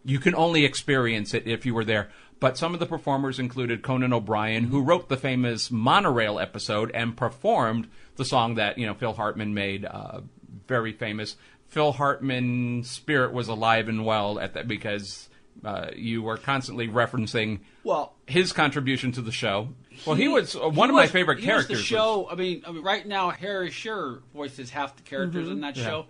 you 0.07 0.19
can 0.19 0.33
only 0.35 0.63
experience 0.63 1.33
it 1.33 1.45
if 1.45 1.65
you 1.65 1.73
were 1.73 1.83
there. 1.83 2.09
But 2.39 2.57
some 2.57 2.73
of 2.73 2.79
the 2.79 2.85
performers 2.85 3.39
included 3.39 3.81
Conan 3.81 4.13
O'Brien, 4.13 4.65
who 4.65 4.81
wrote 4.81 5.09
the 5.09 5.17
famous 5.17 5.71
monorail 5.71 6.37
episode 6.39 6.91
and 6.93 7.17
performed 7.17 7.87
the 8.15 8.25
song 8.25 8.55
that 8.55 8.77
you 8.77 8.85
know 8.85 8.93
Phil 8.93 9.13
Hartman 9.13 9.53
made 9.53 9.85
uh, 9.85 10.21
very 10.67 10.93
famous. 10.93 11.35
Phil 11.67 11.91
Hartman's 11.91 12.89
spirit 12.89 13.33
was 13.33 13.47
alive 13.47 13.89
and 13.89 14.05
well 14.05 14.39
at 14.39 14.53
that 14.53 14.67
because 14.67 15.29
uh, 15.65 15.87
you 15.95 16.21
were 16.21 16.37
constantly 16.37 16.87
referencing 16.87 17.59
Well, 17.83 18.13
his 18.25 18.53
contribution 18.53 19.11
to 19.13 19.21
the 19.21 19.31
show. 19.31 19.69
Well, 20.05 20.15
he, 20.15 20.27
was 20.27 20.55
uh, 20.55 20.69
one 20.69 20.89
he 20.89 20.95
of 20.95 20.95
my 20.95 21.07
favorite 21.07 21.39
he 21.39 21.45
characters. 21.45 21.77
Was 21.77 21.79
the 21.79 21.83
show. 21.83 22.27
I 22.29 22.35
mean, 22.35 22.63
I 22.67 22.71
mean, 22.71 22.83
right 22.83 23.05
now 23.05 23.31
Harry 23.31 23.71
Shearer 23.71 24.21
voices 24.33 24.69
half 24.69 24.95
the 24.95 25.03
characters 25.03 25.49
in 25.49 25.61
that 25.61 25.75
show. 25.75 26.05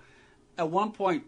At 0.58 0.70
one 0.70 0.92
point, 0.92 1.24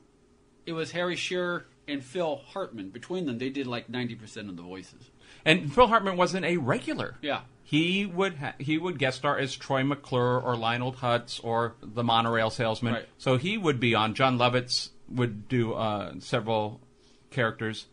it 0.65 0.73
was 0.73 0.91
Harry 0.91 1.15
Shearer 1.15 1.65
and 1.89 2.03
Phil 2.03 2.41
Hartman. 2.47 2.89
Between 2.89 3.25
them, 3.25 3.37
they 3.37 3.49
did 3.49 3.67
like 3.67 3.89
ninety 3.89 4.15
percent 4.15 4.49
of 4.49 4.55
the 4.55 4.63
voices. 4.63 5.09
And 5.45 5.73
Phil 5.73 5.87
Hartman 5.87 6.17
wasn't 6.17 6.45
a 6.45 6.57
regular. 6.57 7.15
Yeah. 7.21 7.41
He 7.63 8.05
would 8.05 8.35
ha- 8.37 8.55
he 8.57 8.77
would 8.77 8.97
guest 8.97 9.19
star 9.19 9.37
as 9.37 9.55
Troy 9.55 9.83
McClure 9.83 10.39
or 10.39 10.55
Lionel 10.55 10.91
Hutz 10.91 11.39
or 11.43 11.75
the 11.81 12.03
monorail 12.03 12.49
salesman. 12.49 12.95
Right. 12.95 13.05
So 13.17 13.37
he 13.37 13.57
would 13.57 13.79
be 13.79 13.93
on. 13.93 14.15
Jon 14.15 14.37
Lovitz 14.37 14.89
would 15.07 15.47
do 15.47 15.73
uh, 15.73 16.13
several 16.19 16.81
characters, 17.29 17.85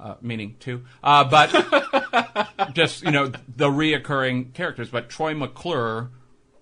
uh, 0.00 0.14
meaning 0.22 0.56
two. 0.60 0.84
Uh, 1.02 1.24
but 1.24 2.48
just 2.72 3.04
you 3.04 3.10
know 3.10 3.26
the 3.26 3.68
reoccurring 3.68 4.54
characters. 4.54 4.88
But 4.88 5.10
Troy 5.10 5.34
McClure, 5.34 6.10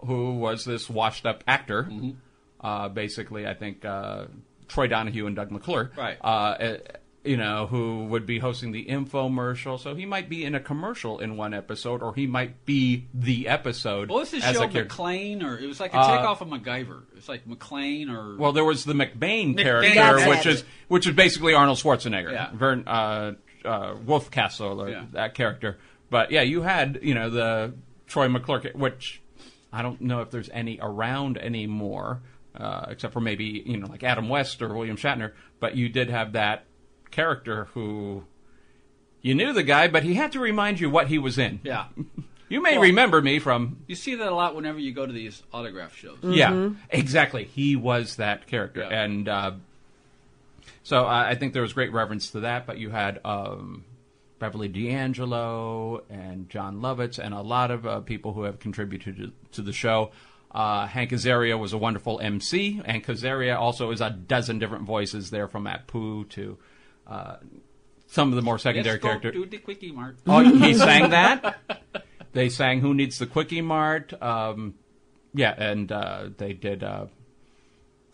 who 0.00 0.34
was 0.34 0.64
this 0.64 0.90
washed 0.90 1.24
up 1.24 1.44
actor, 1.46 1.88
uh, 2.60 2.88
basically 2.88 3.46
I 3.46 3.54
think 3.54 3.84
uh, 3.84 4.24
Troy 4.68 4.86
Donahue 4.86 5.26
and 5.26 5.36
Doug 5.36 5.50
McClure, 5.50 5.90
Right. 5.96 6.18
Uh, 6.22 6.26
uh, 6.26 6.78
you 7.24 7.36
know, 7.36 7.66
who 7.66 8.04
would 8.06 8.24
be 8.24 8.38
hosting 8.38 8.70
the 8.70 8.84
infomercial. 8.86 9.80
So 9.80 9.96
he 9.96 10.06
might 10.06 10.28
be 10.28 10.44
in 10.44 10.54
a 10.54 10.60
commercial 10.60 11.18
in 11.18 11.36
one 11.36 11.54
episode, 11.54 12.00
or 12.00 12.14
he 12.14 12.26
might 12.28 12.64
be 12.64 13.06
the 13.12 13.48
episode. 13.48 14.10
What 14.10 14.20
was 14.20 14.30
the 14.30 14.36
as 14.38 14.54
show 14.54 14.62
a 14.62 14.68
character. 14.68 14.82
McLean, 14.84 15.42
or 15.42 15.58
it 15.58 15.66
was 15.66 15.80
like 15.80 15.92
a 15.92 15.98
Uh, 15.98 16.16
takeoff 16.18 16.40
of 16.40 16.48
MacGyver? 16.48 17.02
It's 17.16 17.28
like 17.28 17.44
McLean, 17.46 18.10
or 18.10 18.36
Well, 18.36 18.52
there 18.52 18.64
was 18.64 18.84
the 18.84 18.92
McBain 18.92 19.54
McBain. 19.56 19.58
character, 19.62 19.94
That's 19.94 20.26
which 20.28 20.46
it. 20.46 20.52
is 20.52 20.64
which 20.88 21.06
is 21.08 21.14
basically 21.16 21.52
Arnold 21.54 21.78
Schwarzenegger, 21.78 22.30
Yeah. 22.30 22.50
Vern 22.54 22.84
uh, 22.86 23.32
uh, 23.64 23.94
Wolfcastle, 23.96 24.78
or 24.78 24.88
Yeah. 24.90 25.06
that 25.12 25.34
character. 25.34 25.78
But 26.10 26.30
yeah, 26.30 26.42
you 26.42 26.62
had 26.62 27.00
you 27.02 27.14
know 27.14 27.28
the 27.30 27.74
Troy 28.06 28.28
McClure, 28.28 28.70
which 28.74 29.20
I 29.72 29.82
don't 29.82 30.00
know 30.00 30.20
if 30.20 30.30
there's 30.30 30.48
any 30.50 30.78
around 30.80 31.38
anymore, 31.38 32.22
uh, 32.56 32.86
except 32.90 33.12
for 33.12 33.20
maybe 33.20 33.62
you 33.66 33.76
know 33.76 33.86
like 33.86 34.02
Adam 34.02 34.28
West 34.28 34.60
or 34.62 34.74
William 34.74 34.96
Shatner. 34.96 35.32
But 35.60 35.76
you 35.76 35.88
did 35.88 36.10
have 36.10 36.32
that 36.32 36.64
character 37.10 37.66
who 37.74 38.24
you 39.22 39.34
knew 39.34 39.52
the 39.52 39.62
guy, 39.62 39.88
but 39.88 40.02
he 40.02 40.14
had 40.14 40.32
to 40.32 40.40
remind 40.40 40.80
you 40.80 40.88
what 40.90 41.08
he 41.08 41.18
was 41.18 41.38
in. 41.38 41.60
yeah. 41.64 41.86
You 42.48 42.62
may 42.62 42.74
Well- 42.74 42.82
remember 42.82 43.20
me 43.20 43.40
from 43.40 43.78
You 43.88 43.96
see 43.96 44.14
that 44.14 44.28
a 44.28 44.34
lot 44.34 44.54
whenever 44.54 44.78
you 44.78 44.92
go 44.92 45.04
to 45.04 45.12
these 45.12 45.42
autograph 45.52 45.96
shows. 45.96 46.18
yeah, 46.22 46.70
exactly. 46.90 47.42
He 47.42 47.74
was 47.74 48.14
that 48.16 48.46
character, 48.46 48.86
Yeah. 48.88 49.02
and 49.02 49.28
uh, 49.28 49.52
so 50.84 51.04
I 51.06 51.30
I 51.30 51.34
think 51.34 51.54
there 51.54 51.62
was 51.62 51.72
great 51.72 51.92
reverence 51.92 52.30
to 52.30 52.40
that. 52.40 52.64
But 52.66 52.78
you 52.78 52.90
had 52.90 53.20
um, 53.24 53.84
Beverly 54.38 54.68
D'Angelo 54.68 56.02
and 56.08 56.48
Jon 56.48 56.80
Lovitz, 56.80 57.18
and 57.18 57.34
a 57.34 57.40
lot 57.40 57.72
of 57.72 57.84
uh, 57.84 58.00
people 58.00 58.32
who 58.32 58.44
have 58.44 58.60
contributed 58.60 59.16
to, 59.16 59.32
to 59.52 59.62
the 59.62 59.72
show. 59.72 60.12
Uh, 60.56 60.86
Hank 60.86 61.10
Azaria 61.10 61.58
was 61.58 61.74
a 61.74 61.78
wonderful 61.78 62.18
MC, 62.18 62.80
and 62.82 63.04
Azaria 63.04 63.58
also 63.58 63.90
is 63.90 64.00
a 64.00 64.08
dozen 64.08 64.58
different 64.58 64.84
voices 64.84 65.28
there, 65.28 65.48
from 65.48 65.66
Apu 65.66 66.26
to 66.30 66.56
uh, 67.06 67.36
some 68.06 68.30
of 68.30 68.36
the 68.36 68.40
more 68.40 68.58
secondary 68.58 68.98
characters. 68.98 69.34
do 69.34 69.44
the 69.44 69.58
quickie 69.58 69.92
mart. 69.92 70.16
Oh, 70.26 70.40
he 70.40 70.72
sang 70.88 71.10
that. 71.10 71.58
They 72.32 72.48
sang 72.48 72.80
"Who 72.80 72.94
Needs 72.94 73.18
the 73.18 73.26
Quickie 73.26 73.60
Mart." 73.60 74.14
Um, 74.22 74.76
yeah, 75.34 75.54
and 75.56 75.92
uh, 75.92 76.30
they 76.38 76.54
did 76.54 76.82
uh, 76.82 77.06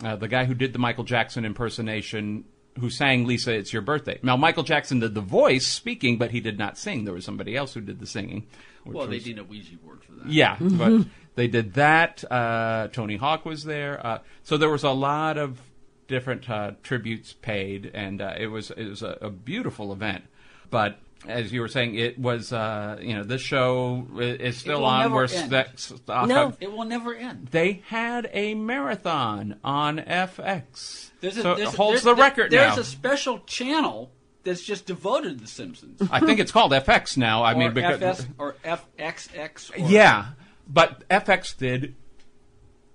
uh, 0.02 0.16
the 0.16 0.26
guy 0.26 0.44
who 0.44 0.54
did 0.54 0.72
the 0.72 0.80
Michael 0.80 1.04
Jackson 1.04 1.44
impersonation, 1.44 2.44
who 2.80 2.88
sang 2.90 3.26
"Lisa, 3.26 3.52
It's 3.54 3.72
Your 3.72 3.82
Birthday." 3.82 4.18
Now, 4.22 4.36
Michael 4.36 4.62
Jackson 4.62 5.00
did 5.00 5.14
the 5.14 5.20
voice 5.20 5.66
speaking, 5.66 6.18
but 6.18 6.30
he 6.30 6.40
did 6.40 6.58
not 6.58 6.78
sing. 6.78 7.04
There 7.04 7.14
was 7.14 7.24
somebody 7.24 7.56
else 7.56 7.74
who 7.74 7.80
did 7.80 7.98
the 8.00 8.06
singing. 8.06 8.46
which 8.84 8.96
Well, 8.96 9.06
they 9.06 9.16
was- 9.16 9.26
need 9.26 9.38
a 9.38 9.44
Ouija 9.44 9.76
board 9.76 10.02
for 10.04 10.12
that. 10.12 10.26
yeah, 10.28 10.56
but 10.60 11.06
they 11.36 11.46
did 11.48 11.74
that. 11.74 12.24
Uh, 12.30 12.88
Tony 12.92 13.16
Hawk 13.16 13.44
was 13.44 13.62
there, 13.64 14.04
uh, 14.04 14.18
so 14.42 14.56
there 14.56 14.70
was 14.70 14.82
a 14.84 14.90
lot 14.90 15.38
of 15.38 15.60
different 16.08 16.50
uh, 16.50 16.72
tributes 16.82 17.32
paid, 17.32 17.90
and 17.94 18.20
uh, 18.20 18.34
it 18.36 18.48
was 18.48 18.70
it 18.72 18.86
was 18.88 19.02
a, 19.02 19.18
a 19.20 19.30
beautiful 19.30 19.92
event. 19.92 20.24
But 20.70 20.98
as 21.28 21.52
you 21.52 21.60
were 21.60 21.68
saying, 21.68 21.94
it 21.94 22.18
was 22.18 22.52
uh, 22.52 22.98
you 23.00 23.14
know 23.14 23.22
this 23.24 23.42
show 23.42 24.06
is 24.16 24.56
still 24.56 24.84
on. 24.84 25.12
Where 25.12 25.24
end. 25.32 25.50
that 25.52 25.78
stuff- 25.78 26.26
No. 26.28 26.52
It 26.60 26.72
will 26.72 26.84
never 26.84 27.14
end. 27.14 27.48
they 27.50 27.82
had 27.88 28.28
a 28.32 28.54
marathon 28.54 29.58
on 29.62 29.98
FX, 29.98 31.10
There's 31.20 31.36
a, 31.36 31.42
so 31.42 31.54
there's 31.54 31.68
it 31.70 31.74
a- 31.74 31.76
holds 31.76 32.02
there's- 32.02 32.16
the 32.16 32.20
record 32.20 32.52
now. 32.52 32.58
There's 32.64 32.76
now. 32.76 32.82
a 32.82 32.84
special 32.84 33.38
channel 33.40 34.10
that's 34.44 34.62
just 34.62 34.86
devoted 34.86 35.38
to 35.38 35.44
The 35.44 35.48
Simpsons. 35.50 36.02
I 36.10 36.18
think 36.20 36.40
it's 36.40 36.50
called 36.50 36.72
FX 36.72 37.16
now. 37.16 37.42
I 37.44 37.52
or 37.52 37.56
mean, 37.56 37.74
because 37.74 38.02
FS 38.02 38.26
or 38.38 38.56
FXX. 38.64 39.70
Or, 39.72 39.88
Yeah, 39.88 40.26
but 40.68 41.08
FX 41.08 41.56
did 41.56 41.94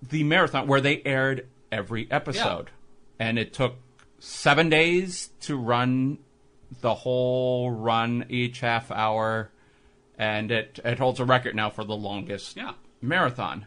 the 0.02 0.24
marathon 0.24 0.68
where 0.68 0.82
they 0.82 1.02
aired 1.06 1.48
every 1.72 2.08
episode, 2.12 2.70
and 3.20 3.40
it 3.40 3.54
took 3.54 3.76
seven 4.20 4.70
days 4.70 5.30
to 5.42 5.56
run 5.56 6.18
the 6.82 6.94
whole 6.94 7.72
run, 7.72 8.26
each 8.30 8.60
half 8.60 8.92
hour, 8.92 9.52
and 10.18 10.52
it 10.52 10.80
it 10.84 11.00
holds 11.00 11.20
a 11.20 11.26
record 11.26 11.56
now 11.56 11.70
for 11.70 11.84
the 11.84 11.96
longest 11.96 12.56
Yeah. 12.58 12.74
marathon, 13.02 13.66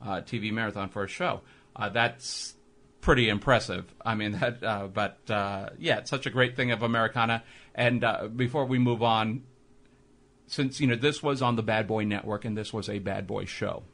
uh, 0.00 0.20
TV 0.22 0.50
marathon 0.52 0.88
for 0.88 1.04
a 1.04 1.08
show. 1.08 1.42
Uh, 1.76 1.88
that's 1.88 2.54
pretty 3.00 3.28
impressive. 3.28 3.92
I 4.04 4.14
mean 4.14 4.32
that, 4.40 4.62
uh, 4.62 4.86
but 4.88 5.18
uh, 5.30 5.70
yeah, 5.78 5.98
it's 5.98 6.10
such 6.10 6.26
a 6.26 6.30
great 6.30 6.56
thing 6.56 6.70
of 6.70 6.82
Americana. 6.82 7.42
And 7.74 8.02
uh, 8.04 8.28
before 8.28 8.64
we 8.64 8.78
move 8.78 9.02
on, 9.02 9.42
since 10.46 10.80
you 10.80 10.86
know 10.86 10.96
this 10.96 11.22
was 11.22 11.40
on 11.42 11.56
the 11.56 11.62
Bad 11.62 11.86
Boy 11.86 12.04
Network 12.04 12.44
and 12.44 12.56
this 12.56 12.72
was 12.72 12.88
a 12.88 12.98
Bad 12.98 13.26
Boy 13.26 13.44
show, 13.44 13.84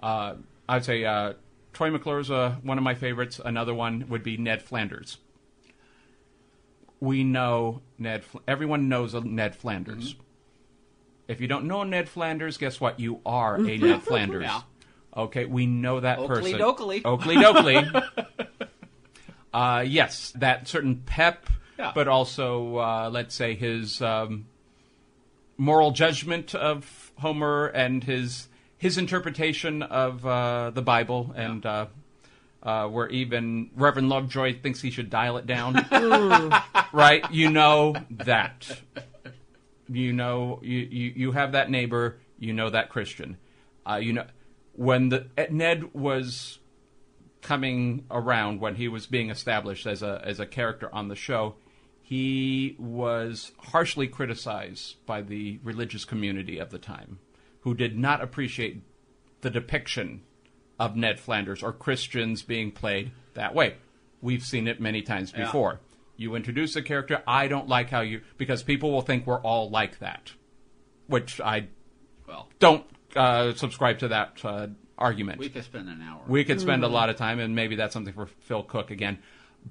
uh, 0.00 0.34
I'd 0.68 0.84
say 0.84 1.04
uh, 1.04 1.34
Troy 1.72 1.90
McClure's 1.90 2.30
uh, 2.30 2.56
one 2.62 2.78
of 2.78 2.84
my 2.84 2.94
favorites. 2.94 3.40
Another 3.44 3.74
one 3.74 4.06
would 4.08 4.22
be 4.22 4.36
Ned 4.36 4.62
Flanders. 4.62 5.18
We 7.00 7.24
know 7.24 7.82
Ned. 7.98 8.24
Everyone 8.48 8.88
knows 8.88 9.14
a 9.14 9.20
Ned 9.20 9.54
Flanders. 9.54 10.14
Mm-hmm. 10.14 10.22
If 11.28 11.40
you 11.40 11.48
don't 11.48 11.66
know 11.66 11.82
Ned 11.82 12.08
Flanders, 12.08 12.56
guess 12.56 12.80
what? 12.80 13.00
You 13.00 13.20
are 13.26 13.56
a 13.56 13.76
Ned 13.78 14.02
Flanders. 14.02 14.44
Yeah. 14.44 14.62
Okay, 15.16 15.44
we 15.46 15.66
know 15.66 16.00
that 16.00 16.18
person. 16.26 16.60
Oakley 16.60 17.00
person. 17.00 17.06
Oakley 17.06 17.36
dokley. 17.36 18.02
uh, 19.54 19.84
yes, 19.86 20.32
that 20.36 20.68
certain 20.68 21.02
pep, 21.06 21.46
Yeah. 21.78 21.92
but 21.94 22.06
also, 22.06 22.76
uh, 22.76 23.10
let's 23.12 23.34
say, 23.34 23.54
his 23.54 24.02
um, 24.02 24.46
moral 25.56 25.90
judgment 25.90 26.54
of 26.54 27.12
Homer 27.18 27.66
and 27.66 28.04
his 28.04 28.48
his 28.78 28.98
interpretation 28.98 29.82
of 29.82 30.24
uh, 30.26 30.70
the 30.70 30.82
Bible, 30.82 31.32
and 31.34 31.64
uh, 31.64 31.86
uh, 32.66 32.88
where 32.88 33.08
even 33.08 33.70
Reverend 33.76 34.08
Lovejoy 34.08 34.60
thinks 34.60 34.82
he 34.82 34.90
should 34.90 35.08
dial 35.08 35.36
it 35.36 35.46
down. 35.46 35.86
right? 36.92 37.24
You 37.30 37.48
know 37.48 37.94
that. 38.10 38.68
You 39.88 40.12
know 40.12 40.58
you, 40.62 40.78
you, 40.78 41.12
you 41.14 41.32
have 41.32 41.52
that 41.52 41.70
neighbor. 41.70 42.18
You 42.38 42.52
know 42.52 42.68
that 42.68 42.90
Christian. 42.90 43.38
Uh, 43.88 43.96
you 43.96 44.12
know 44.12 44.26
when 44.72 45.10
the 45.10 45.28
Ned 45.48 45.94
was 45.94 46.58
coming 47.40 48.04
around 48.10 48.60
when 48.60 48.74
he 48.74 48.88
was 48.88 49.06
being 49.06 49.30
established 49.30 49.86
as 49.86 50.02
a 50.02 50.20
as 50.24 50.40
a 50.40 50.46
character 50.46 50.92
on 50.92 51.06
the 51.06 51.14
show, 51.14 51.54
he 52.02 52.74
was 52.80 53.52
harshly 53.58 54.08
criticized 54.08 54.96
by 55.06 55.22
the 55.22 55.60
religious 55.62 56.04
community 56.04 56.58
of 56.58 56.70
the 56.70 56.78
time, 56.78 57.20
who 57.60 57.74
did 57.74 57.96
not 57.96 58.20
appreciate 58.20 58.82
the 59.42 59.50
depiction 59.50 60.22
of 60.78 60.96
Ned 60.96 61.18
Flanders 61.20 61.62
or 61.62 61.72
Christians 61.72 62.42
being 62.42 62.70
played 62.70 63.10
that 63.34 63.54
way. 63.54 63.76
We've 64.20 64.42
seen 64.42 64.66
it 64.68 64.80
many 64.80 65.02
times 65.02 65.32
Yeah. 65.36 65.44
before. 65.44 65.80
You 66.16 66.34
introduce 66.34 66.74
a 66.76 66.82
character, 66.82 67.22
I 67.26 67.46
don't 67.48 67.68
like 67.68 67.90
how 67.90 68.00
you 68.00 68.22
because 68.38 68.62
people 68.62 68.90
will 68.90 69.02
think 69.02 69.26
we're 69.26 69.40
all 69.40 69.68
like 69.70 69.98
that, 69.98 70.32
which 71.06 71.40
I 71.40 71.68
Well, 72.26 72.48
don't 72.58 72.84
uh, 73.14 73.52
subscribe 73.54 73.98
to 74.00 74.08
that 74.08 74.40
uh, 74.44 74.68
argument. 74.98 75.38
we 75.38 75.48
could 75.50 75.64
spend 75.64 75.88
an 75.88 76.00
hour. 76.02 76.20
We 76.26 76.44
could 76.44 76.60
spend 76.60 76.84
a 76.84 76.88
lot 76.88 77.10
of 77.10 77.16
time, 77.16 77.38
and 77.38 77.54
maybe 77.54 77.76
that's 77.76 77.92
something 77.92 78.14
for 78.14 78.26
Phil 78.26 78.62
Cook 78.62 78.90
again. 78.90 79.18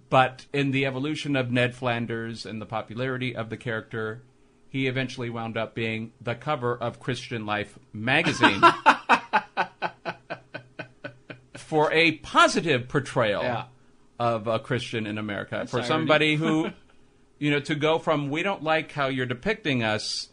But 0.10 0.46
in 0.54 0.72
the 0.72 0.86
evolution 0.86 1.36
of 1.36 1.52
Ned 1.52 1.74
Flanders 1.76 2.46
and 2.46 2.62
the 2.62 2.66
popularity 2.66 3.36
of 3.36 3.50
the 3.50 3.58
character, 3.58 4.22
he 4.70 4.88
eventually 4.88 5.30
wound 5.30 5.58
up 5.58 5.74
being 5.74 6.12
the 6.22 6.36
cover 6.36 6.76
of 6.78 7.00
Christian 7.00 7.46
Life 7.46 7.80
magazine 7.94 8.62
for 11.76 11.92
a 11.92 12.14
positive 12.20 12.88
portrayal 12.88 13.44
Yeah. 13.44 13.66
of 14.18 14.48
a 14.48 14.60
Christian 14.60 15.06
in 15.06 15.18
America. 15.18 15.66
for 15.68 15.78
irony. 15.78 15.88
somebody 15.88 16.36
who, 16.36 16.70
you 17.40 17.52
know, 17.52 17.60
to 17.60 17.76
go 17.76 18.00
from 18.00 18.30
we 18.30 18.44
don't 18.44 18.64
like 18.64 18.94
how 18.94 19.08
you're 19.08 19.26
depicting 19.26 19.84
us, 19.84 20.30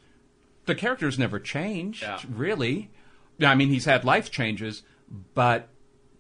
the 0.67 0.75
character's 0.77 1.19
never 1.19 1.41
changed, 1.41 2.03
Yeah. 2.03 2.21
really. 2.33 2.91
I 3.45 3.57
mean, 3.57 3.71
he's 3.71 3.87
had 3.87 4.05
life 4.05 4.31
changes, 4.31 4.83
but 5.35 5.69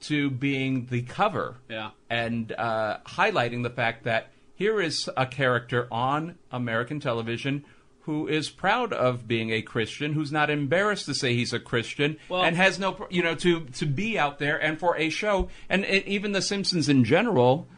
to 0.00 0.28
being 0.28 0.86
the 0.86 1.02
cover 1.02 1.58
Yeah. 1.68 1.90
and 2.10 2.50
uh, 2.58 2.96
highlighting 3.06 3.62
the 3.62 3.70
fact 3.70 4.02
that 4.02 4.32
here 4.56 4.80
is 4.80 5.08
a 5.16 5.26
character 5.26 5.86
on 5.92 6.36
American 6.50 6.98
television 6.98 7.64
who 8.02 8.26
is 8.26 8.50
proud 8.50 8.92
of 8.92 9.28
being 9.28 9.50
a 9.50 9.62
Christian, 9.62 10.12
who's 10.14 10.32
not 10.32 10.50
embarrassed 10.50 11.06
to 11.06 11.14
say 11.14 11.34
he's 11.34 11.52
a 11.52 11.60
Christian, 11.60 12.16
Well- 12.28 12.42
and 12.42 12.56
has 12.56 12.78
no, 12.78 13.06
you 13.10 13.22
know, 13.22 13.34
to 13.36 13.60
to 13.60 13.86
be 13.86 14.18
out 14.18 14.38
there 14.38 14.60
and 14.62 14.78
for 14.78 14.96
a 14.96 15.08
show, 15.08 15.48
and 15.68 15.84
it, 15.84 16.06
even 16.06 16.32
The 16.32 16.42
Simpsons 16.42 16.88
in 16.88 17.04
general, 17.04 17.68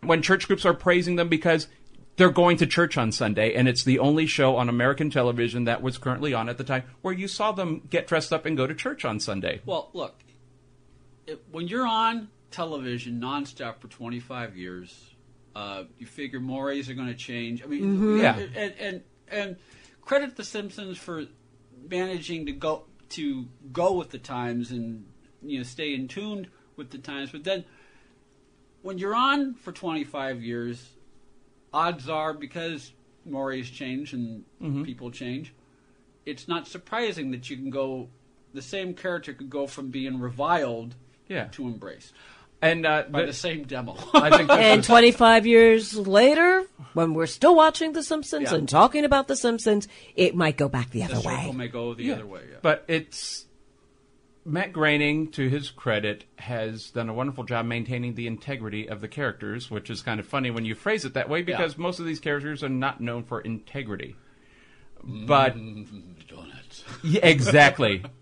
when 0.00 0.22
church 0.22 0.46
groups 0.46 0.64
are 0.64 0.74
praising 0.74 1.16
them 1.16 1.28
because 1.28 1.68
they're 2.16 2.30
going 2.30 2.56
to 2.58 2.66
church 2.66 2.98
on 2.98 3.10
Sunday, 3.12 3.54
and 3.54 3.68
it's 3.68 3.84
the 3.84 3.98
only 3.98 4.26
show 4.26 4.56
on 4.56 4.68
American 4.68 5.10
television 5.10 5.64
that 5.64 5.80
was 5.82 5.96
currently 5.98 6.34
on 6.34 6.48
at 6.48 6.58
the 6.58 6.64
time 6.64 6.82
where 7.00 7.14
you 7.14 7.26
saw 7.28 7.52
them 7.52 7.82
get 7.88 8.06
dressed 8.06 8.32
up 8.32 8.44
and 8.46 8.56
go 8.56 8.66
to 8.66 8.74
church 8.74 9.04
on 9.04 9.18
Sunday. 9.20 9.60
Well, 9.64 9.90
look, 9.94 10.14
it, 11.26 11.42
when 11.50 11.68
you're 11.68 11.86
on 11.86 12.28
television 12.50 13.20
nonstop 13.20 13.78
for 13.80 13.88
25 13.88 14.56
years, 14.56 15.10
uh, 15.56 15.84
you 15.98 16.06
figure 16.06 16.40
mores 16.40 16.88
are 16.90 16.94
going 16.94 17.08
to 17.08 17.14
change. 17.14 17.62
I 17.62 17.66
mean, 17.66 18.18
Yeah. 18.18 18.36
and, 18.56 18.74
and 18.78 19.02
and 19.32 19.56
credit 20.02 20.36
the 20.36 20.44
Simpsons 20.44 20.98
for 20.98 21.24
managing 21.88 22.46
to 22.46 22.52
go 22.52 22.84
to 23.10 23.46
go 23.72 23.92
with 23.92 24.10
the 24.10 24.18
times 24.18 24.70
and 24.70 25.04
you 25.42 25.58
know 25.58 25.64
stay 25.64 25.94
in 25.94 26.08
tuned 26.08 26.48
with 26.76 26.90
the 26.90 26.98
times. 26.98 27.30
But 27.32 27.44
then 27.44 27.64
when 28.82 28.98
you're 28.98 29.14
on 29.14 29.54
for 29.54 29.72
25 29.72 30.42
years, 30.42 30.90
odds 31.72 32.08
are 32.08 32.32
because 32.34 32.92
mores 33.24 33.70
change 33.70 34.12
and 34.12 34.44
Mm-hmm. 34.60 34.84
people 34.84 35.10
change, 35.10 35.52
it's 36.26 36.46
not 36.48 36.68
surprising 36.68 37.30
that 37.32 37.50
you 37.50 37.56
can 37.56 37.70
go. 37.70 38.08
The 38.54 38.62
same 38.62 38.94
character 38.94 39.32
could 39.32 39.50
go 39.50 39.66
from 39.66 39.88
being 39.90 40.20
reviled 40.20 40.94
Yeah. 41.28 41.46
to 41.52 41.66
embraced 41.66 42.12
And 42.62 42.86
uh, 42.86 43.04
by 43.10 43.22
the- 43.22 43.26
the 43.26 43.32
same 43.32 43.64
demo. 43.64 43.96
I 44.14 44.36
think 44.36 44.48
And 44.50 44.80
is- 44.80 44.86
25 44.86 45.46
years 45.46 45.94
later, 45.96 46.64
when 46.94 47.12
we're 47.12 47.26
still 47.26 47.54
watching 47.56 47.92
The 47.92 48.02
Simpsons 48.02 48.50
Yeah. 48.52 48.56
and 48.58 48.68
talking 48.68 49.04
about 49.04 49.26
The 49.28 49.36
Simpsons, 49.36 49.88
it 50.14 50.34
might 50.36 50.56
go 50.56 50.68
back 50.68 50.90
the 50.90 51.00
the 51.00 51.04
other 51.06 51.14
circle 51.16 51.30
way. 51.30 51.52
may 51.52 51.68
go 51.68 51.92
the 51.94 52.12
other 52.12 52.24
way. 52.26 52.42
Yeah. 52.50 52.58
But 52.62 52.84
it's 52.86 53.46
Matt 54.44 54.72
Groening, 54.72 55.30
to 55.32 55.48
his 55.48 55.70
credit, 55.70 56.24
has 56.36 56.90
done 56.90 57.08
a 57.08 57.14
wonderful 57.14 57.44
job 57.44 57.66
maintaining 57.66 58.14
the 58.14 58.26
integrity 58.26 58.88
of 58.88 59.00
the 59.00 59.08
characters, 59.08 59.70
which 59.70 59.88
is 59.90 60.02
kind 60.02 60.18
of 60.20 60.26
funny 60.26 60.50
when 60.50 60.64
you 60.64 60.74
phrase 60.74 61.04
it 61.04 61.14
that 61.14 61.28
way 61.28 61.42
because 61.42 61.76
most 61.78 61.98
of 62.00 62.06
these 62.06 62.20
characters 62.20 62.62
are 62.64 62.68
not 62.68 63.00
known 63.00 63.22
for 63.24 63.40
integrity. 63.40 64.16
But 65.04 65.54
Donuts. 66.28 66.84
yeah, 67.02 67.26
exactly. 67.26 68.04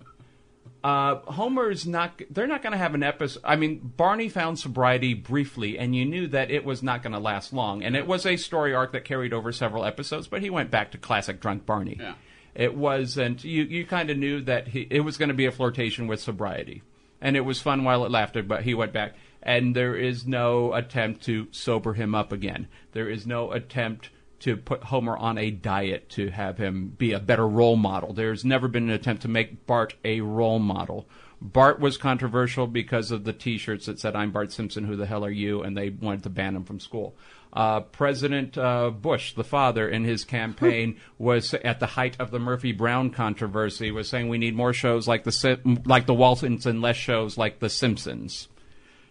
Uh, 0.83 1.17
Homer's 1.33 1.87
not. 1.87 2.21
They're 2.31 2.47
not 2.47 2.63
going 2.63 2.73
to 2.73 2.79
have 2.79 2.95
an 2.95 3.03
episode. 3.03 3.43
I 3.45 3.57
mean, 3.57 3.93
Barney 3.97 4.29
found 4.29 4.59
sobriety 4.59 5.15
briefly, 5.15 5.79
and 5.79 5.95
you 5.95 6.05
knew 6.05 6.27
that 6.29 6.51
it 6.51 6.65
was 6.65 6.83
not 6.83 7.03
going 7.03 7.13
to 7.13 7.19
last 7.19 7.53
long. 7.53 7.83
And 7.83 7.95
it 7.95 8.07
was 8.07 8.25
a 8.25 8.37
story 8.37 8.75
arc 8.75 8.93
that 8.93 9.05
carried 9.05 9.33
over 9.33 9.53
several 9.53 9.85
episodes. 9.85 10.27
But 10.27 10.43
he 10.43 10.51
went 10.51 10.71
back 10.71 10.91
to 10.93 10.99
classic 10.99 11.41
drunk 11.41 11.67
Barney. 11.67 11.99
Yeah. 12.01 12.15
It 12.55 12.75
wasn't. 12.75 13.45
You 13.45 13.65
you 13.65 13.85
kind 13.85 14.11
of 14.11 14.17
knew 14.17 14.41
that 14.43 14.69
he, 14.69 14.87
it 14.91 15.01
was 15.01 15.17
going 15.17 15.29
to 15.29 15.35
be 15.35 15.47
a 15.47 15.53
flirtation 15.53 16.07
with 16.07 16.21
sobriety, 16.21 16.83
and 17.21 17.37
it 17.37 17.45
was 17.45 17.61
fun 17.61 17.85
while 17.85 18.05
it 18.05 18.11
lasted. 18.11 18.49
But 18.49 18.63
he 18.63 18.75
went 18.75 18.93
back, 18.93 19.15
and 19.43 19.77
there 19.77 19.95
is 19.95 20.27
no 20.27 20.73
attempt 20.73 21.23
to 21.25 21.49
sober 21.51 21.95
him 21.95 22.15
up 22.15 22.33
again. 22.33 22.69
There 22.93 23.09
is 23.09 23.27
no 23.27 23.53
attempt 23.53 24.11
to 24.41 24.57
put 24.57 24.85
Homer 24.85 25.17
on 25.17 25.39
a 25.39 25.51
diet 25.51 26.09
to 26.11 26.31
have 26.31 26.59
him 26.59 26.89
be 26.97 27.13
a 27.13 27.21
better 27.21 27.47
role 27.47 27.77
model. 27.77 28.13
There's 28.13 28.45
never 28.45 28.69
been 28.69 28.85
an 28.85 28.91
attempt 28.91 29.23
to 29.23 29.29
make 29.29 29.67
Bart 29.67 29.95
a 30.05 30.21
role 30.21 30.59
model. 30.59 31.07
Bart 31.43 31.81
was 31.81 31.97
controversial 31.97 32.67
because 32.67 33.11
of 33.11 33.25
the 33.25 33.33
T-shirts 33.33 33.87
that 33.87 33.99
said 33.99 34.17
"I'm 34.17 34.31
Bart 34.31 34.53
Simpson. 34.53 34.85
Who 34.85 34.97
the 34.97 35.07
hell 35.07 35.25
are 35.25 35.31
you?" 35.31 35.63
and 35.63 35.77
they 35.77 35.91
wanted 35.91 36.25
to 36.25 36.31
ban 36.31 36.57
him 36.57 36.65
from 36.65 36.81
school. 36.81 37.15
Uh, 37.53 37.81
President 37.81 38.57
uh, 38.57 38.91
Bush, 38.91 39.35
the 39.35 39.45
father, 39.45 39.89
in 39.89 40.05
his 40.05 40.25
campaign 40.25 41.01
was 41.19 41.53
at 41.55 41.81
the 41.81 41.87
height 41.87 42.17
of 42.21 42.31
the 42.31 42.39
Murphy 42.39 42.73
Brown 42.73 43.11
controversy, 43.11 43.91
was 43.91 44.09
saying 44.09 44.29
we 44.29 44.39
need 44.39 44.55
more 44.55 44.73
shows 44.73 45.09
like 45.09 45.25
the 45.25 45.33
Sim- 45.33 45.83
like 45.85 46.07
the 46.07 46.15
Waltons 46.15 46.67
and 46.67 46.83
less 46.83 46.97
shows 46.97 47.39
like 47.39 47.59
the 47.59 47.71
Simpsons 47.71 48.49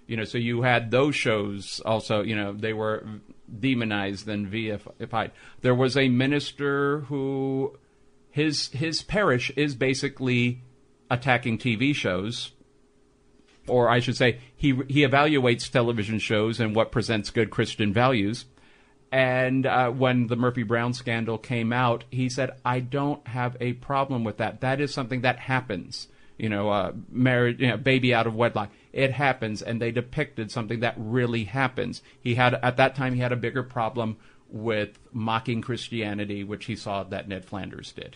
you 0.09 0.17
know, 0.17 0.23
so 0.23 0.39
you 0.39 0.63
had 0.63 0.89
those 0.89 1.15
shows 1.15 1.81
also, 1.85 2.23
you 2.23 2.35
know, 2.35 2.51
they 2.51 2.73
were 2.73 3.05
demonized 3.59 4.25
than 4.25 4.49
VFI'd. 4.49 5.31
There 5.61 5.75
was 5.75 5.97
a 5.97 6.09
minister 6.09 7.01
who 7.01 7.77
his 8.29 8.69
his 8.69 9.01
parish 9.01 9.51
is 9.55 9.75
basically 9.75 10.61
attacking 11.09 11.57
TV 11.57 11.93
shows 11.95 12.51
or 13.69 13.89
I 13.89 13.99
should 13.99 14.17
say 14.17 14.39
he 14.55 14.73
he 14.87 15.05
evaluates 15.05 15.69
television 15.69 16.19
shows 16.19 16.59
and 16.59 16.75
what 16.75 16.91
presents 16.91 17.29
good 17.29 17.49
Christian 17.49 17.93
values. 17.93 18.45
And 19.11 19.65
uh, 19.65 19.89
when 19.89 20.27
the 20.27 20.35
Murphy 20.35 20.63
Brown 20.63 20.93
scandal 20.93 21.37
came 21.37 21.73
out, 21.73 22.03
he 22.11 22.29
said, 22.29 22.51
"I 22.63 22.79
don't 22.79 23.25
have 23.27 23.57
a 23.59 23.73
problem 23.73 24.23
with 24.23 24.37
that. 24.37 24.61
That 24.61 24.81
is 24.81 24.93
something 24.93 25.21
that 25.21 25.39
happens. 25.39 26.07
You 26.37 26.49
know, 26.49 26.69
uh, 26.69 26.93
married, 27.09 27.59
you 27.59 27.67
know, 27.67 27.77
baby 27.77 28.13
out 28.13 28.27
of 28.27 28.35
wedlock. 28.35 28.71
It 28.93 29.11
happens." 29.11 29.61
And 29.61 29.81
they 29.81 29.91
depicted 29.91 30.51
something 30.51 30.79
that 30.81 30.95
really 30.97 31.45
happens. 31.45 32.01
He 32.21 32.35
had 32.35 32.53
at 32.55 32.77
that 32.77 32.95
time 32.95 33.13
he 33.15 33.21
had 33.21 33.31
a 33.31 33.35
bigger 33.37 33.63
problem 33.63 34.17
with 34.49 34.97
mocking 35.11 35.61
Christianity, 35.61 36.43
which 36.43 36.65
he 36.65 36.75
saw 36.75 37.03
that 37.03 37.27
Ned 37.27 37.45
Flanders 37.45 37.91
did. 37.91 38.15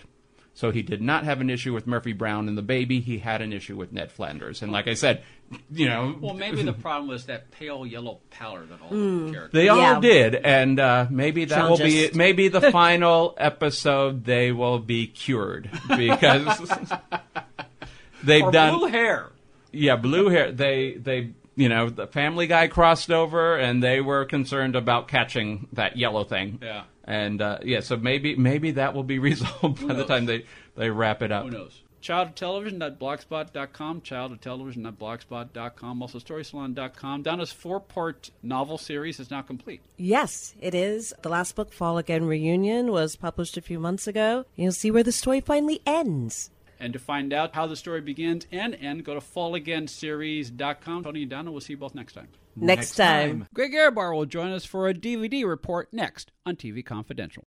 So 0.56 0.70
he 0.70 0.84
did 0.84 1.02
not 1.02 1.24
have 1.24 1.42
an 1.42 1.50
issue 1.50 1.74
with 1.74 1.88
Murphy 1.88 2.14
Brown 2.14 2.48
and 2.48 2.56
the 2.56 2.62
baby. 2.62 3.00
He 3.00 3.18
had 3.18 3.42
an 3.42 3.52
issue 3.52 3.76
with 3.76 3.92
Ned 3.92 4.12
Flanders. 4.12 4.62
And 4.62 4.72
like 4.72 4.88
I 4.88 4.94
said, 4.94 5.24
you 5.72 5.88
know, 5.88 6.16
Well, 6.22 6.36
maybe 6.36 6.62
the 6.62 6.74
problem 6.74 7.08
was 7.08 7.26
that 7.26 7.50
pale 7.50 7.88
yellow 7.88 8.20
pallor 8.30 8.64
that 8.68 8.80
all 8.82 8.90
Hmm. 8.90 9.26
the 9.28 9.32
characters. 9.34 9.52
they 9.54 9.70
all 9.70 9.78
Yeah. 9.80 10.00
did, 10.00 10.36
and 10.36 10.80
uh, 10.80 11.08
maybe 11.10 11.46
that 11.46 11.70
will 11.70 11.78
be 11.78 12.10
maybe 12.14 12.50
the 12.50 12.62
final 12.72 13.34
episode. 13.40 14.26
They 14.26 14.52
will 14.52 14.78
be 14.78 15.08
cured 15.08 15.72
because 15.90 16.62
they've 18.24 18.44
or 18.44 18.52
done 18.52 18.78
blue 18.78 18.88
hair. 18.90 19.30
Yeah 19.74 19.96
blue 19.96 20.30
hair. 20.30 20.52
They 20.52 20.94
they 20.94 21.34
you 21.56 21.70
know 21.70 21.90
the 21.90 22.08
Family 22.08 22.48
Guy 22.48 22.68
crossed 22.68 23.12
over, 23.12 23.58
and 23.58 23.84
they 23.84 24.02
were 24.02 24.26
concerned 24.26 24.76
about 24.76 25.08
catching 25.08 25.68
that 25.74 25.98
yellow 25.98 26.24
thing. 26.24 26.60
Yeah. 26.62 26.84
and 27.04 27.42
uh, 27.42 27.60
yeah, 27.64 27.82
so 27.82 27.98
maybe 27.98 28.36
maybe 28.36 28.72
that 28.72 28.94
will 28.94 29.04
be 29.04 29.20
resolved 29.30 29.86
by 29.88 29.94
the 29.94 30.06
time 30.06 30.26
they 30.26 30.46
they 30.76 30.90
wrap 30.90 31.22
it 31.22 31.32
up. 31.32 31.46
Who 31.46 31.52
knows? 31.52 31.84
Child 32.04 32.30
of 32.30 32.36
Television 32.36 32.80
childofTelevision.blogspot.com, 32.80 34.02
child 34.02 34.34
of 34.34 34.42
childoftelevision.blogspot.com, 34.42 36.02
also 36.02 36.20
storysalon.com. 36.20 37.22
Donna's 37.24 37.54
four-part 37.54 38.30
novel 38.44 38.78
series 38.78 39.22
is 39.22 39.32
now 39.32 39.42
complete. 39.42 39.80
Yes, 39.96 40.54
it 40.60 40.76
is. 40.76 41.14
The 41.22 41.30
last 41.30 41.56
book, 41.56 41.72
Fall 41.72 41.98
Again 41.98 42.26
Reunion, 42.26 42.92
was 42.92 43.16
published 43.16 43.56
a 43.56 43.62
few 43.62 43.80
months 43.80 44.06
ago. 44.06 44.46
You'll 44.58 44.74
see 44.74 44.92
where 44.92 45.04
the 45.04 45.14
story 45.14 45.40
finally 45.40 45.82
ends. 45.86 46.52
And 46.84 46.92
to 46.92 47.00
find 47.00 47.32
out 47.32 47.56
how 47.56 47.66
the 47.66 47.78
story 47.78 48.02
begins 48.02 48.46
and 48.52 48.76
end, 48.76 49.06
go 49.06 49.14
to 49.14 49.22
fallagainseries.com. 49.22 51.04
Tony 51.06 51.22
and 51.22 51.32
Donna 51.32 51.50
we'll 51.50 51.62
see 51.62 51.74
you 51.74 51.78
both 51.78 51.96
next 51.96 52.12
time. 52.12 52.28
Next, 52.56 52.96
time. 52.96 53.48
Greg 53.54 53.74
Ehrbar 53.74 54.16
will 54.16 54.26
join 54.26 54.52
us 54.52 54.66
for 54.66 54.88
a 54.88 54.94
DVD 54.94 55.46
report 55.46 55.90
next 55.92 56.32
on 56.46 56.56
TV 56.56 56.86
Confidential. 56.86 57.46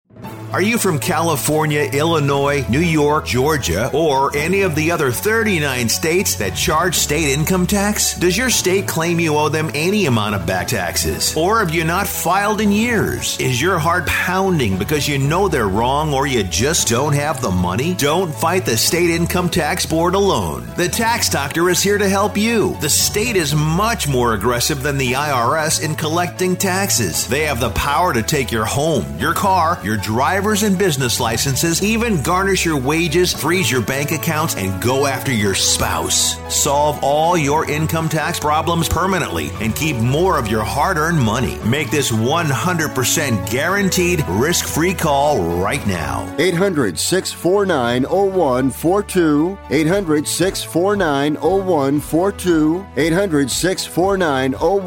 Are 0.51 0.61
you 0.61 0.77
from 0.77 0.97
California, 0.99 1.89
Illinois, 1.93 2.65
New 2.69 2.79
York, 2.79 3.25
Georgia, 3.25 3.91
or 3.93 4.35
any 4.35 4.61
of 4.61 4.75
the 4.75 4.91
other 4.91 5.11
39 5.11 5.89
states 5.89 6.35
that 6.37 6.55
charge 6.55 6.95
state 6.95 7.33
income 7.33 7.67
tax? 7.67 8.17
Does 8.17 8.37
your 8.37 8.49
state 8.49 8.87
claim 8.87 9.19
you 9.19 9.35
owe 9.35 9.49
them 9.49 9.69
any 9.75 10.05
amount 10.05 10.35
of 10.35 10.47
back 10.47 10.67
taxes? 10.67 11.35
Or 11.35 11.59
have 11.59 11.73
you 11.73 11.83
not 11.83 12.07
filed 12.07 12.61
in 12.61 12.71
years? 12.71 13.37
Is 13.39 13.61
your 13.61 13.77
heart 13.77 14.07
pounding 14.07 14.77
because 14.77 15.07
you 15.07 15.19
know 15.19 15.47
they're 15.47 15.67
wrong 15.67 16.13
or 16.13 16.25
you 16.25 16.43
just 16.43 16.87
don't 16.87 17.13
have 17.13 17.41
the 17.41 17.51
money? 17.51 17.93
Don't 17.93 18.33
fight 18.33 18.65
the 18.65 18.77
state 18.77 19.09
income 19.09 19.49
tax 19.49 19.85
board 19.85 20.15
alone. 20.15 20.67
The 20.75 20.87
tax 20.87 21.29
doctor 21.29 21.69
is 21.69 21.83
here 21.83 21.97
to 21.97 22.09
help 22.09 22.37
you. 22.37 22.75
The 22.81 22.89
state 22.89 23.35
is 23.35 23.53
much 23.53 24.07
more 24.07 24.33
aggressive 24.33 24.81
than 24.81 24.96
the 24.97 25.13
IRS 25.13 25.83
in 25.83 25.95
collecting 25.95 26.55
taxes. 26.55 27.27
They 27.27 27.45
have 27.45 27.59
the 27.59 27.69
power 27.71 28.13
to 28.13 28.23
take 28.23 28.51
your 28.51 28.65
home, 28.65 29.05
your 29.17 29.33
car, 29.33 29.79
your 29.83 29.97
driver's 29.97 30.63
and 30.63 30.77
business 30.77 31.19
licenses, 31.19 31.83
even 31.83 32.21
garnish 32.21 32.65
your 32.65 32.79
wages, 32.79 33.33
freeze 33.33 33.69
your 33.69 33.81
bank 33.81 34.11
accounts, 34.11 34.55
and 34.55 34.81
go 34.81 35.05
after 35.05 35.31
your 35.31 35.55
spouse. 35.55 36.37
Solve 36.53 36.99
all 37.03 37.37
your 37.37 37.69
income 37.69 38.09
tax 38.09 38.39
problems 38.39 38.89
permanently 38.89 39.49
and 39.61 39.75
keep 39.75 39.95
more 39.97 40.37
of 40.37 40.47
your 40.47 40.63
hard 40.63 40.97
earned 40.97 41.19
money. 41.19 41.57
Make 41.65 41.91
this 41.91 42.11
100% 42.11 43.49
guaranteed 43.49 44.27
risk 44.27 44.65
free 44.65 44.93
call 44.93 45.41
right 45.59 45.85
now. 45.87 46.35
800 46.39 46.97
649 46.97 48.03
0142. 48.03 49.57
800 49.69 50.27
649 50.27 51.35
0142. 51.35 52.85
800 52.95 53.51
649 53.51 54.51
0142. 54.53 54.86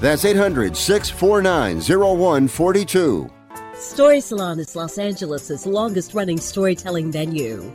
That's 0.00 0.24
800 0.24 0.76
649 0.76 1.80
0142. 1.80 3.30
Story 3.74 4.20
Salon 4.20 4.58
is 4.58 4.74
Los 4.74 4.96
Angeles' 4.96 5.66
longest 5.66 6.14
running 6.14 6.38
storytelling 6.38 7.12
venue. 7.12 7.72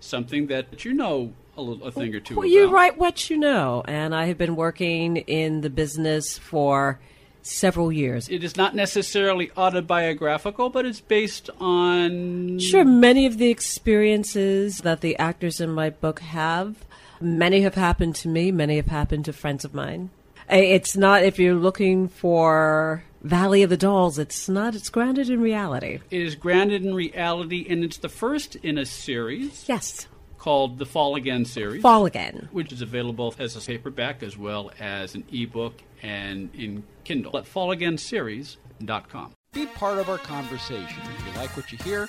Something 0.00 0.46
that 0.48 0.84
you 0.84 0.92
know 0.94 1.32
a, 1.56 1.62
little, 1.62 1.86
a 1.86 1.90
thing 1.90 2.14
or 2.14 2.20
two 2.20 2.36
Well, 2.36 2.46
about. 2.46 2.52
you 2.52 2.70
write 2.70 2.98
what 2.98 3.28
you 3.30 3.36
know, 3.36 3.82
and 3.86 4.14
I 4.14 4.26
have 4.26 4.38
been 4.38 4.56
working 4.56 5.18
in 5.18 5.60
the 5.60 5.70
business 5.70 6.38
for 6.38 7.00
several 7.42 7.90
years. 7.90 8.28
It 8.28 8.44
is 8.44 8.56
not 8.56 8.74
necessarily 8.74 9.50
autobiographical, 9.56 10.70
but 10.70 10.86
it's 10.86 11.00
based 11.00 11.50
on. 11.60 12.58
Sure, 12.58 12.84
many 12.84 13.26
of 13.26 13.38
the 13.38 13.50
experiences 13.50 14.78
that 14.78 15.00
the 15.00 15.16
actors 15.16 15.60
in 15.60 15.70
my 15.70 15.90
book 15.90 16.20
have, 16.20 16.76
many 17.20 17.62
have 17.62 17.74
happened 17.74 18.14
to 18.16 18.28
me, 18.28 18.52
many 18.52 18.76
have 18.76 18.86
happened 18.86 19.24
to 19.24 19.32
friends 19.32 19.64
of 19.64 19.74
mine. 19.74 20.10
Uh, 20.50 20.56
It's 20.56 20.96
not, 20.96 21.22
if 21.24 21.38
you're 21.38 21.54
looking 21.54 22.08
for 22.08 23.04
Valley 23.22 23.62
of 23.62 23.70
the 23.70 23.76
Dolls, 23.76 24.18
it's 24.18 24.48
not, 24.48 24.74
it's 24.74 24.88
grounded 24.90 25.28
in 25.30 25.40
reality. 25.40 26.00
It 26.10 26.22
is 26.22 26.34
grounded 26.34 26.84
in 26.84 26.94
reality, 26.94 27.66
and 27.68 27.84
it's 27.84 27.98
the 27.98 28.08
first 28.08 28.56
in 28.56 28.78
a 28.78 28.86
series. 28.86 29.64
Yes. 29.68 30.06
Called 30.38 30.78
the 30.78 30.86
Fall 30.86 31.16
Again 31.16 31.44
series. 31.44 31.82
Fall 31.82 32.06
Again. 32.06 32.48
Which 32.52 32.72
is 32.72 32.80
available 32.80 33.34
as 33.38 33.56
a 33.56 33.60
paperback 33.60 34.22
as 34.22 34.38
well 34.38 34.70
as 34.78 35.14
an 35.14 35.24
ebook 35.32 35.74
and 36.02 36.48
in 36.54 36.84
Kindle 37.04 37.36
at 37.36 37.44
fallagainseries.com. 37.44 39.32
Be 39.52 39.66
part 39.66 39.98
of 39.98 40.08
our 40.08 40.18
conversation. 40.18 41.02
If 41.18 41.26
you 41.26 41.40
like 41.40 41.56
what 41.56 41.72
you 41.72 41.78
hear, 41.78 42.08